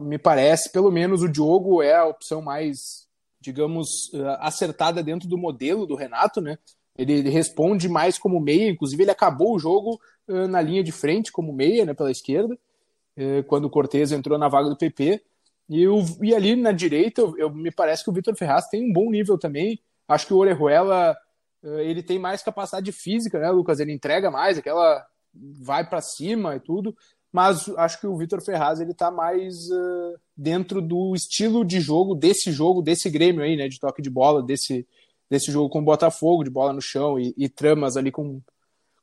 me 0.00 0.18
parece, 0.18 0.72
pelo 0.72 0.90
menos 0.90 1.22
o 1.22 1.28
Diogo 1.28 1.82
é 1.82 1.94
a 1.94 2.06
opção 2.06 2.40
mais, 2.40 3.06
digamos, 3.44 4.10
uh, 4.14 4.38
acertada 4.40 5.02
dentro 5.02 5.28
do 5.28 5.36
modelo 5.36 5.86
do 5.86 5.94
Renato, 5.94 6.40
né? 6.40 6.58
Ele, 6.96 7.28
responde 7.28 7.88
mais 7.88 8.18
como 8.18 8.40
meia, 8.40 8.70
inclusive 8.70 9.02
ele 9.02 9.10
acabou 9.10 9.54
o 9.54 9.58
jogo 9.58 10.00
uh, 10.28 10.48
na 10.48 10.62
linha 10.62 10.82
de 10.82 10.92
frente 10.92 11.30
como 11.30 11.52
meia, 11.52 11.84
né, 11.84 11.92
pela 11.92 12.10
esquerda, 12.10 12.54
uh, 12.54 13.44
quando 13.46 13.66
o 13.66 13.70
Cortez 13.70 14.12
entrou 14.12 14.38
na 14.38 14.48
vaga 14.48 14.70
do 14.70 14.76
PP. 14.76 15.22
E, 15.68 15.86
o, 15.86 16.02
e 16.22 16.34
ali 16.34 16.56
na 16.56 16.72
direita, 16.72 17.20
eu, 17.20 17.36
eu, 17.36 17.50
me 17.50 17.70
parece 17.70 18.02
que 18.02 18.10
o 18.10 18.12
Vitor 18.12 18.34
Ferraz 18.34 18.68
tem 18.68 18.88
um 18.88 18.92
bom 18.92 19.10
nível 19.10 19.38
também. 19.38 19.78
Acho 20.08 20.26
que 20.26 20.34
o 20.34 20.38
Orejuela 20.38 21.16
ele 21.62 22.02
tem 22.02 22.18
mais 22.18 22.42
capacidade 22.42 22.92
física, 22.92 23.38
né, 23.38 23.50
Lucas? 23.50 23.80
Ele 23.80 23.90
entrega 23.90 24.30
mais, 24.30 24.58
aquela 24.58 25.02
vai 25.34 25.88
para 25.88 26.02
cima 26.02 26.54
e 26.56 26.60
tudo 26.60 26.94
mas 27.34 27.68
acho 27.70 27.98
que 27.98 28.06
o 28.06 28.16
Vitor 28.16 28.40
Ferraz 28.40 28.78
ele 28.78 28.94
tá 28.94 29.10
mais 29.10 29.68
uh, 29.68 30.16
dentro 30.36 30.80
do 30.80 31.16
estilo 31.16 31.64
de 31.64 31.80
jogo 31.80 32.14
desse 32.14 32.52
jogo, 32.52 32.80
desse 32.80 33.10
Grêmio 33.10 33.42
aí, 33.42 33.56
né, 33.56 33.66
de 33.66 33.80
toque 33.80 34.00
de 34.00 34.08
bola, 34.08 34.40
desse, 34.40 34.86
desse 35.28 35.50
jogo 35.50 35.68
com 35.68 35.80
o 35.80 35.84
Botafogo, 35.84 36.44
de 36.44 36.50
bola 36.50 36.72
no 36.72 36.80
chão 36.80 37.18
e, 37.18 37.34
e 37.36 37.48
tramas 37.48 37.96
ali 37.96 38.12
com, 38.12 38.40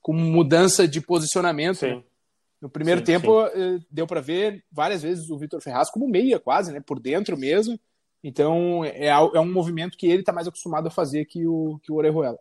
com 0.01 0.13
mudança 0.13 0.87
de 0.87 1.01
posicionamento. 1.01 1.85
Né? 1.85 2.01
No 2.61 2.69
primeiro 2.69 3.01
sim, 3.01 3.05
tempo 3.05 3.49
sim. 3.49 3.75
Uh, 3.75 3.85
deu 3.91 4.07
para 4.07 4.21
ver 4.21 4.63
várias 4.71 5.01
vezes 5.01 5.29
o 5.29 5.37
Vitor 5.37 5.61
Ferraz 5.61 5.91
como 5.91 6.07
meia 6.07 6.39
quase, 6.39 6.71
né, 6.71 6.79
por 6.79 7.01
dentro 7.01 7.37
mesmo. 7.37 7.77
Então 8.23 8.85
é, 8.85 9.07
é 9.07 9.39
um 9.41 9.51
movimento 9.51 9.97
que 9.97 10.07
ele 10.07 10.21
está 10.21 10.31
mais 10.31 10.47
acostumado 10.47 10.87
a 10.87 10.91
fazer 10.91 11.25
que 11.25 11.45
o, 11.45 11.81
que 11.83 11.91
o 11.91 11.95
Orejuela. 11.95 12.39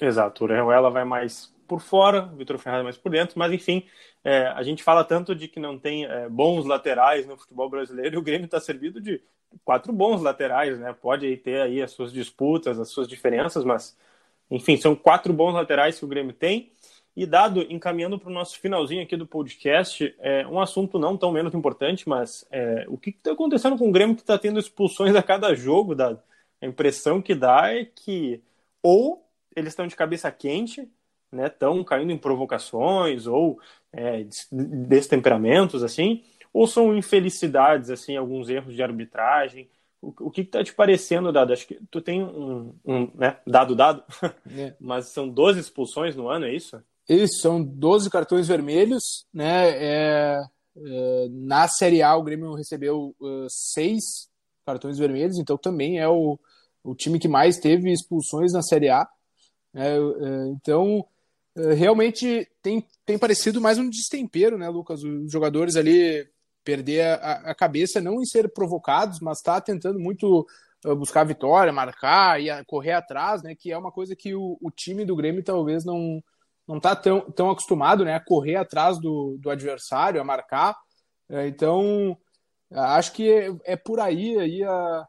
Exato, 0.00 0.44
o 0.44 0.46
Orejuela 0.46 0.90
vai 0.90 1.04
mais 1.04 1.52
por 1.68 1.80
fora, 1.80 2.30
o 2.32 2.36
Vitor 2.36 2.58
Ferraz 2.58 2.82
mais 2.82 2.96
por 2.96 3.12
dentro, 3.12 3.38
mas 3.38 3.52
enfim, 3.52 3.84
é, 4.24 4.46
a 4.48 4.62
gente 4.62 4.82
fala 4.82 5.04
tanto 5.04 5.34
de 5.34 5.46
que 5.46 5.60
não 5.60 5.78
tem 5.78 6.06
é, 6.06 6.28
bons 6.28 6.64
laterais 6.64 7.26
no 7.26 7.36
futebol 7.36 7.68
brasileiro 7.68 8.16
e 8.16 8.18
o 8.18 8.22
Grêmio 8.22 8.46
está 8.46 8.58
servido 8.58 9.00
de 9.00 9.22
quatro 9.64 9.92
bons 9.92 10.22
laterais, 10.22 10.78
né? 10.78 10.92
Pode 10.92 11.36
ter 11.38 11.60
aí 11.60 11.82
as 11.82 11.92
suas 11.92 12.12
disputas, 12.12 12.78
as 12.80 12.88
suas 12.88 13.06
diferenças, 13.06 13.64
mas 13.64 13.96
enfim, 14.50 14.76
são 14.76 14.96
quatro 14.96 15.32
bons 15.32 15.52
laterais 15.52 15.98
que 15.98 16.04
o 16.04 16.08
Grêmio 16.08 16.32
tem. 16.32 16.72
E 17.14 17.26
dado, 17.26 17.62
encaminhando 17.68 18.18
para 18.18 18.30
o 18.30 18.32
nosso 18.32 18.58
finalzinho 18.60 19.02
aqui 19.02 19.16
do 19.16 19.26
podcast, 19.26 20.14
é 20.20 20.46
um 20.46 20.60
assunto 20.60 20.98
não 20.98 21.16
tão 21.16 21.32
menos 21.32 21.52
importante, 21.52 22.08
mas 22.08 22.46
é, 22.50 22.86
o 22.88 22.96
que 22.96 23.10
está 23.10 23.32
acontecendo 23.32 23.76
com 23.76 23.88
o 23.88 23.92
Grêmio 23.92 24.14
que 24.14 24.22
está 24.22 24.38
tendo 24.38 24.60
expulsões 24.60 25.16
a 25.16 25.22
cada 25.22 25.54
jogo? 25.54 25.94
Dado? 25.94 26.22
A 26.60 26.66
impressão 26.66 27.20
que 27.20 27.34
dá 27.34 27.74
é 27.74 27.84
que 27.84 28.40
ou 28.82 29.24
eles 29.54 29.72
estão 29.72 29.86
de 29.86 29.96
cabeça 29.96 30.30
quente, 30.30 30.88
estão 31.32 31.78
né, 31.78 31.84
caindo 31.84 32.12
em 32.12 32.18
provocações 32.18 33.26
ou 33.26 33.58
é, 33.92 34.26
destemperamentos, 34.50 35.82
assim, 35.82 36.22
ou 36.52 36.66
são 36.66 36.96
infelicidades, 36.96 37.90
assim, 37.90 38.16
alguns 38.16 38.48
erros 38.48 38.74
de 38.74 38.82
arbitragem? 38.82 39.68
O, 40.00 40.26
o 40.26 40.30
que 40.30 40.42
está 40.42 40.62
te 40.62 40.72
parecendo, 40.72 41.32
Dado? 41.32 41.52
Acho 41.52 41.66
que 41.66 41.78
tu 41.90 42.00
tem 42.00 42.22
um, 42.22 42.74
um 42.84 43.10
né, 43.14 43.38
dado, 43.46 43.74
dado, 43.74 44.04
é. 44.50 44.74
mas 44.80 45.12
são 45.12 45.28
12 45.28 45.60
expulsões 45.60 46.14
no 46.14 46.28
ano, 46.28 46.46
é 46.46 46.54
isso? 46.54 46.82
Isso, 47.08 47.40
são 47.40 47.62
12 47.62 48.10
cartões 48.10 48.46
vermelhos, 48.46 49.26
né, 49.32 49.70
é, 49.70 50.40
é, 50.76 51.28
na 51.30 51.66
Série 51.66 52.02
A 52.02 52.14
o 52.16 52.22
Grêmio 52.22 52.54
recebeu 52.54 53.14
uh, 53.20 53.46
seis 53.48 54.28
cartões 54.64 54.98
vermelhos, 54.98 55.38
então 55.38 55.56
também 55.56 55.98
é 55.98 56.06
o, 56.06 56.38
o 56.84 56.94
time 56.94 57.18
que 57.18 57.26
mais 57.26 57.58
teve 57.58 57.90
expulsões 57.90 58.52
na 58.52 58.62
Série 58.62 58.90
A. 58.90 59.08
É, 59.74 59.96
é, 59.96 59.98
então, 60.48 61.04
realmente 61.74 62.48
tem, 62.62 62.86
tem 63.04 63.18
parecido 63.18 63.60
mais 63.60 63.78
um 63.78 63.88
destempero, 63.88 64.56
né, 64.56 64.68
Lucas? 64.68 65.02
Os 65.02 65.30
jogadores 65.30 65.76
ali 65.76 66.26
perder 66.64 67.02
a, 67.02 67.32
a 67.50 67.54
cabeça, 67.54 68.00
não 68.00 68.20
em 68.20 68.24
ser 68.24 68.52
provocados, 68.52 69.20
mas 69.20 69.40
tá 69.40 69.60
tentando 69.60 69.98
muito 69.98 70.46
uh, 70.84 70.94
buscar 70.94 71.24
vitória, 71.24 71.72
marcar 71.72 72.40
e 72.40 72.48
correr 72.66 72.92
atrás, 72.92 73.42
né? 73.42 73.54
Que 73.58 73.72
é 73.72 73.78
uma 73.78 73.90
coisa 73.90 74.14
que 74.14 74.34
o, 74.34 74.58
o 74.60 74.70
time 74.70 75.04
do 75.04 75.16
Grêmio 75.16 75.42
talvez 75.42 75.84
não 75.84 76.22
não 76.66 76.78
tá 76.78 76.94
tão, 76.94 77.22
tão 77.30 77.50
acostumado, 77.50 78.04
né? 78.04 78.14
A 78.14 78.20
correr 78.20 78.56
atrás 78.56 78.98
do, 79.00 79.38
do 79.40 79.48
adversário, 79.48 80.20
a 80.20 80.24
marcar. 80.24 80.76
É, 81.30 81.48
então, 81.48 82.16
acho 82.70 83.12
que 83.12 83.32
é, 83.32 83.48
é, 83.64 83.76
por 83.76 83.98
aí, 83.98 84.38
aí 84.38 84.62
a, 84.62 85.06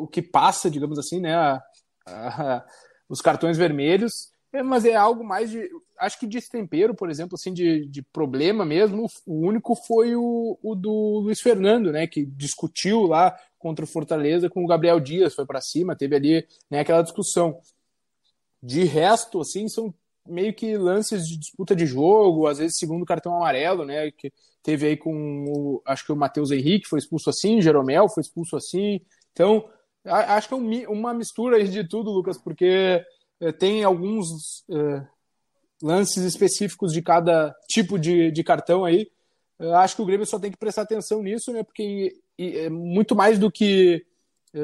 o 0.00 0.08
que 0.08 0.20
passa, 0.20 0.68
digamos 0.68 0.98
assim, 0.98 1.20
né? 1.20 1.36
A, 1.36 1.62
a, 2.06 2.66
os 3.08 3.20
cartões 3.20 3.56
vermelhos. 3.56 4.32
É, 4.52 4.62
mas 4.62 4.84
é 4.84 4.94
algo 4.94 5.22
mais 5.22 5.50
de. 5.50 5.68
Acho 5.98 6.18
que 6.18 6.26
de 6.26 6.40
tempero, 6.40 6.94
por 6.94 7.10
exemplo, 7.10 7.34
assim, 7.34 7.52
de, 7.52 7.86
de 7.86 8.02
problema 8.02 8.64
mesmo. 8.64 9.06
O 9.26 9.46
único 9.46 9.74
foi 9.74 10.16
o, 10.16 10.58
o 10.62 10.74
do 10.74 11.20
Luiz 11.20 11.40
Fernando, 11.40 11.92
né? 11.92 12.06
Que 12.06 12.24
discutiu 12.24 13.02
lá 13.02 13.36
contra 13.58 13.84
o 13.84 13.88
Fortaleza 13.88 14.48
com 14.48 14.64
o 14.64 14.66
Gabriel 14.66 15.00
Dias, 15.00 15.34
foi 15.34 15.44
para 15.44 15.60
cima, 15.60 15.96
teve 15.96 16.16
ali 16.16 16.46
né, 16.70 16.80
aquela 16.80 17.02
discussão. 17.02 17.58
De 18.62 18.84
resto, 18.84 19.40
assim, 19.40 19.68
são 19.68 19.92
meio 20.26 20.54
que 20.54 20.76
lances 20.76 21.26
de 21.26 21.38
disputa 21.38 21.74
de 21.74 21.86
jogo, 21.86 22.46
às 22.46 22.58
vezes 22.58 22.76
segundo 22.78 23.04
cartão 23.04 23.36
amarelo, 23.36 23.84
né? 23.84 24.10
Que 24.10 24.32
teve 24.62 24.86
aí 24.86 24.96
com 24.96 25.44
o, 25.48 25.82
acho 25.86 26.04
que 26.04 26.12
o 26.12 26.16
Matheus 26.16 26.50
Henrique 26.50 26.88
foi 26.88 26.98
expulso 26.98 27.30
assim, 27.30 27.60
Jeromel 27.60 28.08
foi 28.08 28.22
expulso 28.22 28.56
assim. 28.56 29.00
Então, 29.32 29.68
acho 30.04 30.48
que 30.48 30.54
é 30.54 30.88
uma 30.88 31.14
mistura 31.14 31.62
de 31.62 31.84
tudo, 31.84 32.10
Lucas, 32.10 32.38
porque 32.38 33.04
tem 33.58 33.84
alguns 33.84 34.60
uh, 34.68 35.06
lances 35.82 36.24
específicos 36.24 36.92
de 36.92 37.02
cada 37.02 37.54
tipo 37.68 37.98
de, 37.98 38.30
de 38.30 38.44
cartão 38.44 38.84
aí. 38.84 39.10
Eu 39.58 39.74
acho 39.76 39.96
que 39.96 40.02
o 40.02 40.06
Grêmio 40.06 40.26
só 40.26 40.38
tem 40.38 40.50
que 40.50 40.56
prestar 40.56 40.82
atenção 40.82 41.22
nisso, 41.22 41.52
né? 41.52 41.62
Porque 41.62 42.20
é 42.38 42.68
muito 42.68 43.16
mais 43.16 43.38
do 43.38 43.50
que 43.50 44.04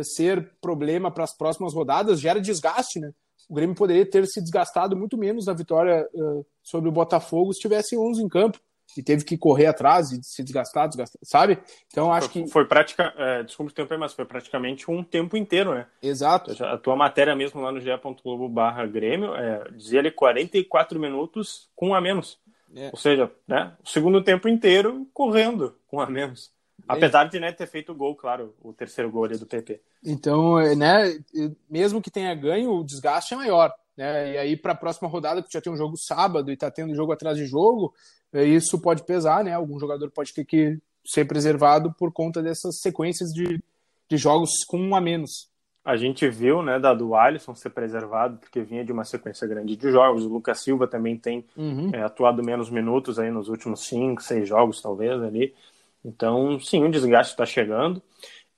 ser 0.02 0.52
problema 0.60 1.10
para 1.10 1.24
as 1.24 1.36
próximas 1.36 1.74
rodadas, 1.74 2.20
gera 2.20 2.40
desgaste, 2.40 3.00
né? 3.00 3.12
O 3.48 3.54
Grêmio 3.54 3.74
poderia 3.74 4.08
ter 4.08 4.26
se 4.26 4.40
desgastado 4.40 4.96
muito 4.96 5.18
menos 5.18 5.46
na 5.46 5.52
vitória 5.52 6.08
uh, 6.14 6.46
sobre 6.62 6.88
o 6.88 6.92
Botafogo 6.92 7.52
se 7.52 7.60
tivesse 7.60 7.96
11 7.96 8.22
em 8.22 8.28
campo 8.28 8.58
e 8.96 9.02
teve 9.02 9.24
que 9.24 9.36
correr 9.36 9.66
atrás 9.66 10.12
e 10.12 10.22
se 10.22 10.42
desgastar, 10.42 10.88
desgastar 10.88 11.20
sabe? 11.22 11.58
Então 11.88 12.12
acho 12.12 12.28
foi, 12.30 12.42
que. 12.42 12.50
Foi 12.50 12.64
prática. 12.64 13.12
É, 13.16 13.42
desculpa 13.42 13.72
o 13.72 13.74
tempo 13.74 13.92
aí, 13.92 13.98
mas 13.98 14.12
foi 14.12 14.24
praticamente 14.24 14.90
um 14.90 15.02
tempo 15.02 15.36
inteiro, 15.36 15.74
né? 15.74 15.86
Exato. 16.02 16.52
A 16.64 16.78
tua 16.78 16.96
matéria 16.96 17.34
mesmo 17.34 17.60
lá 17.60 17.72
no 17.72 17.80
ge.globo 17.80 18.48
barra 18.48 18.86
Grêmio 18.86 19.34
é, 19.34 19.70
dizia 19.72 20.00
ali 20.00 20.10
44 20.10 20.98
minutos 20.98 21.68
com 21.74 21.88
um 21.88 21.94
a 21.94 22.00
menos. 22.00 22.38
É. 22.74 22.90
Ou 22.90 22.96
seja, 22.96 23.30
né, 23.46 23.72
o 23.84 23.88
segundo 23.88 24.22
tempo 24.22 24.48
inteiro 24.48 25.06
correndo 25.12 25.76
com 25.86 25.98
um 25.98 26.00
a 26.00 26.10
menos. 26.10 26.52
Apesar 26.86 27.24
de 27.24 27.40
né, 27.40 27.52
ter 27.52 27.66
feito 27.66 27.92
o 27.92 27.94
gol, 27.94 28.14
claro, 28.14 28.54
o 28.60 28.72
terceiro 28.72 29.10
gol 29.10 29.24
ali 29.24 29.38
do 29.38 29.46
PP. 29.46 29.80
Então, 30.04 30.58
é, 30.58 30.74
né, 30.74 31.18
mesmo 31.70 32.02
que 32.02 32.10
tenha 32.10 32.34
ganho, 32.34 32.72
o 32.72 32.84
desgaste 32.84 33.32
é 33.32 33.36
maior. 33.36 33.72
Né? 33.96 34.32
E 34.32 34.38
aí, 34.38 34.56
para 34.56 34.72
a 34.72 34.76
próxima 34.76 35.08
rodada, 35.08 35.42
que 35.42 35.52
já 35.52 35.60
tem 35.60 35.72
um 35.72 35.76
jogo 35.76 35.96
sábado 35.96 36.50
e 36.50 36.54
está 36.54 36.70
tendo 36.70 36.94
jogo 36.94 37.12
atrás 37.12 37.38
de 37.38 37.46
jogo, 37.46 37.94
isso 38.42 38.80
pode 38.80 39.04
pesar, 39.04 39.44
né? 39.44 39.52
Algum 39.52 39.78
jogador 39.78 40.10
pode 40.10 40.32
ter 40.32 40.44
que 40.44 40.78
ser 41.04 41.24
preservado 41.26 41.92
por 41.92 42.12
conta 42.12 42.42
dessas 42.42 42.80
sequências 42.80 43.30
de, 43.30 43.62
de 44.08 44.16
jogos 44.16 44.64
com 44.66 44.78
um 44.78 44.96
a 44.96 45.00
menos. 45.00 45.48
A 45.84 45.96
gente 45.96 46.26
viu, 46.30 46.62
né, 46.62 46.78
da 46.78 46.94
do 46.94 47.14
Alisson 47.14 47.54
ser 47.54 47.68
preservado, 47.68 48.38
porque 48.38 48.62
vinha 48.62 48.82
de 48.82 48.90
uma 48.90 49.04
sequência 49.04 49.46
grande 49.46 49.76
de 49.76 49.90
jogos. 49.90 50.24
O 50.24 50.30
Lucas 50.30 50.60
Silva 50.60 50.86
também 50.86 51.18
tem 51.18 51.44
uhum. 51.54 51.90
é, 51.92 52.02
atuado 52.02 52.42
menos 52.42 52.70
minutos 52.70 53.18
aí 53.18 53.30
nos 53.30 53.48
últimos 53.48 53.84
cinco, 53.84 54.22
seis 54.22 54.48
jogos, 54.48 54.80
talvez, 54.80 55.22
ali. 55.22 55.54
Então, 56.02 56.58
sim, 56.58 56.82
o 56.82 56.90
desgaste 56.90 57.34
está 57.34 57.44
chegando. 57.44 58.02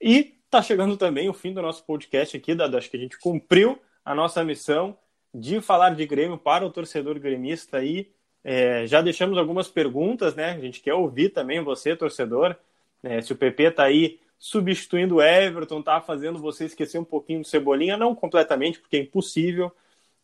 E 0.00 0.36
está 0.44 0.62
chegando 0.62 0.96
também 0.96 1.28
o 1.28 1.34
fim 1.34 1.52
do 1.52 1.60
nosso 1.60 1.84
podcast 1.84 2.36
aqui, 2.36 2.54
Dado. 2.54 2.76
Acho 2.76 2.88
que 2.88 2.96
a 2.96 3.00
gente 3.00 3.18
cumpriu 3.18 3.76
a 4.04 4.14
nossa 4.14 4.44
missão 4.44 4.96
de 5.34 5.60
falar 5.60 5.90
de 5.90 6.06
Grêmio 6.06 6.38
para 6.38 6.64
o 6.64 6.70
torcedor 6.70 7.18
gremista 7.18 7.78
aí. 7.78 8.10
É, 8.48 8.86
já 8.86 9.02
deixamos 9.02 9.36
algumas 9.36 9.66
perguntas, 9.66 10.36
né? 10.36 10.52
A 10.52 10.60
gente 10.60 10.80
quer 10.80 10.94
ouvir 10.94 11.30
também 11.30 11.60
você, 11.64 11.96
torcedor. 11.96 12.54
É, 13.02 13.20
se 13.20 13.32
o 13.32 13.36
PP 13.36 13.64
está 13.64 13.82
aí 13.82 14.20
substituindo 14.38 15.16
o 15.16 15.20
Everton, 15.22 15.82
tá 15.82 16.00
fazendo 16.00 16.38
você 16.38 16.66
esquecer 16.66 16.96
um 16.96 17.04
pouquinho 17.04 17.40
do 17.40 17.46
Cebolinha, 17.48 17.96
não 17.96 18.14
completamente, 18.14 18.78
porque 18.78 18.98
é 18.98 19.00
impossível. 19.00 19.72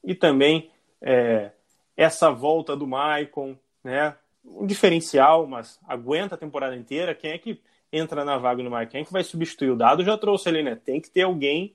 E 0.04 0.14
também 0.14 0.70
é, 1.00 1.50
essa 1.96 2.30
volta 2.30 2.76
do 2.76 2.86
Maicon, 2.86 3.56
né? 3.82 4.16
Um 4.44 4.66
diferencial, 4.68 5.44
mas 5.48 5.80
aguenta 5.84 6.36
a 6.36 6.38
temporada 6.38 6.76
inteira. 6.76 7.16
Quem 7.16 7.32
é 7.32 7.38
que 7.38 7.60
entra 7.92 8.24
na 8.24 8.38
vaga 8.38 8.62
no 8.62 8.70
Maicon? 8.70 8.92
Quem 8.92 9.00
é 9.00 9.04
que 9.04 9.12
vai 9.12 9.24
substituir 9.24 9.70
o 9.70 9.76
Dado? 9.76 10.04
Já 10.04 10.16
trouxe 10.16 10.48
ali, 10.48 10.62
né? 10.62 10.76
Tem 10.76 11.00
que 11.00 11.10
ter 11.10 11.22
alguém 11.22 11.74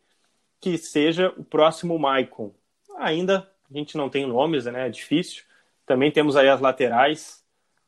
que 0.61 0.77
seja 0.77 1.27
o 1.35 1.43
próximo 1.43 1.99
Maicon. 1.99 2.53
Ainda 2.97 3.51
a 3.69 3.77
gente 3.77 3.97
não 3.97 4.09
tem 4.09 4.25
nomes, 4.25 4.63
né? 4.63 4.87
É 4.87 4.89
difícil. 4.89 5.43
Também 5.87 6.11
temos 6.11 6.35
aí 6.35 6.49
as 6.49 6.61
laterais. 6.61 7.43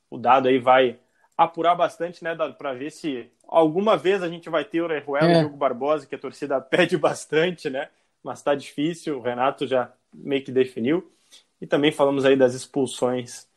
O 0.10 0.18
dado 0.18 0.48
aí 0.48 0.58
vai 0.58 0.98
apurar 1.38 1.76
bastante, 1.76 2.24
né, 2.24 2.34
Dado, 2.34 2.56
para 2.56 2.74
ver 2.74 2.92
se 2.92 3.30
alguma 3.48 3.96
vez 3.96 4.24
a 4.24 4.28
gente 4.28 4.50
vai 4.50 4.66
ter 4.66 4.82
o 4.82 4.86
Orejuela 4.86 5.28
é. 5.28 5.34
e 5.34 5.36
o 5.36 5.40
Diogo 5.42 5.58
Barbosa, 5.58 6.08
que 6.08 6.16
a 6.16 6.20
torcida 6.20 6.60
pede 6.62 6.98
bastante, 6.98 7.70
né? 7.70 7.90
Mas 8.24 8.42
tá 8.42 8.56
difícil, 8.56 9.18
o 9.18 9.22
Renato 9.22 9.68
já 9.68 9.92
meio 10.14 10.44
que 10.44 10.52
definiu. 10.52 11.12
E 11.62 11.68
também 11.68 11.92
falamos 11.92 12.26
aí 12.26 12.36
das 12.36 12.54
expulsões 12.54 13.48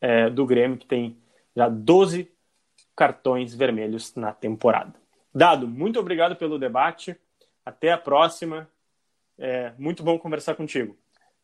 é, 0.00 0.28
do 0.28 0.44
Grêmio, 0.44 0.78
que 0.78 0.86
tem 0.86 1.16
já 1.54 1.68
12 1.68 2.30
cartões 2.96 3.54
vermelhos 3.54 4.14
na 4.14 4.32
temporada. 4.32 4.94
Dado, 5.34 5.68
muito 5.68 6.00
obrigado 6.00 6.36
pelo 6.36 6.58
debate. 6.58 7.16
Até 7.64 7.92
a 7.92 7.98
próxima. 7.98 8.68
É 9.38 9.72
muito 9.78 10.02
bom 10.02 10.18
conversar 10.18 10.54
contigo. 10.54 10.96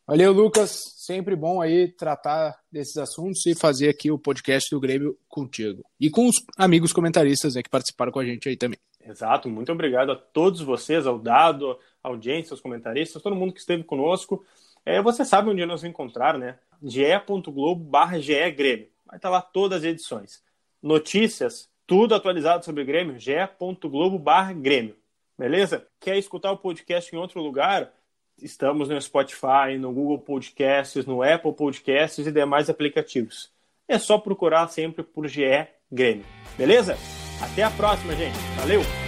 Valeu, 0.07 0.31
Lucas. 0.31 0.93
Sempre 0.95 1.35
bom 1.35 1.61
aí 1.61 1.89
tratar 1.89 2.57
desses 2.71 2.95
assuntos 2.95 3.45
e 3.45 3.53
fazer 3.53 3.89
aqui 3.89 4.09
o 4.09 4.17
podcast 4.17 4.73
do 4.73 4.79
Grêmio 4.79 5.17
contigo. 5.27 5.83
E 5.99 6.09
com 6.09 6.29
os 6.29 6.35
amigos 6.57 6.93
comentaristas 6.93 7.55
né, 7.55 7.61
que 7.61 7.69
participaram 7.69 8.09
com 8.09 8.19
a 8.19 8.23
gente 8.23 8.47
aí 8.47 8.55
também. 8.55 8.79
Exato, 9.05 9.49
muito 9.49 9.69
obrigado 9.69 10.13
a 10.13 10.15
todos 10.15 10.61
vocês, 10.61 11.05
ao 11.05 11.19
Dado, 11.19 11.77
à 12.01 12.07
audiência, 12.07 12.53
aos 12.53 12.61
comentaristas, 12.61 13.21
todo 13.21 13.35
mundo 13.35 13.51
que 13.51 13.59
esteve 13.59 13.83
conosco. 13.83 14.45
É, 14.85 15.01
você 15.01 15.25
sabe 15.25 15.49
onde 15.49 15.65
nos 15.65 15.83
encontrar, 15.83 16.37
né? 16.37 16.57
ge.globo 16.81 17.83
barra 17.83 18.17
Grêmio. 18.49 18.87
Vai 19.05 19.17
estar 19.17 19.29
lá 19.29 19.41
todas 19.41 19.79
as 19.79 19.83
edições. 19.83 20.41
Notícias, 20.81 21.69
tudo 21.85 22.15
atualizado 22.15 22.63
sobre 22.63 22.85
Grêmio, 22.85 23.19
ge.globo 23.19 24.17
barra 24.17 24.53
Grêmio. 24.53 24.95
Beleza? 25.37 25.85
Quer 25.99 26.17
escutar 26.17 26.53
o 26.53 26.57
podcast 26.57 27.13
em 27.13 27.19
outro 27.19 27.41
lugar? 27.41 27.91
Estamos 28.41 28.89
no 28.89 29.01
Spotify, 29.01 29.77
no 29.79 29.91
Google 29.91 30.19
Podcasts, 30.19 31.05
no 31.05 31.23
Apple 31.23 31.53
Podcasts 31.53 32.25
e 32.25 32.31
demais 32.31 32.69
aplicativos. 32.69 33.51
É 33.87 33.97
só 33.97 34.17
procurar 34.17 34.67
sempre 34.67 35.03
por 35.03 35.27
GE 35.27 35.67
Grêmio. 35.91 36.25
Beleza? 36.57 36.97
Até 37.41 37.63
a 37.63 37.71
próxima, 37.71 38.15
gente. 38.15 38.37
Valeu! 38.59 39.06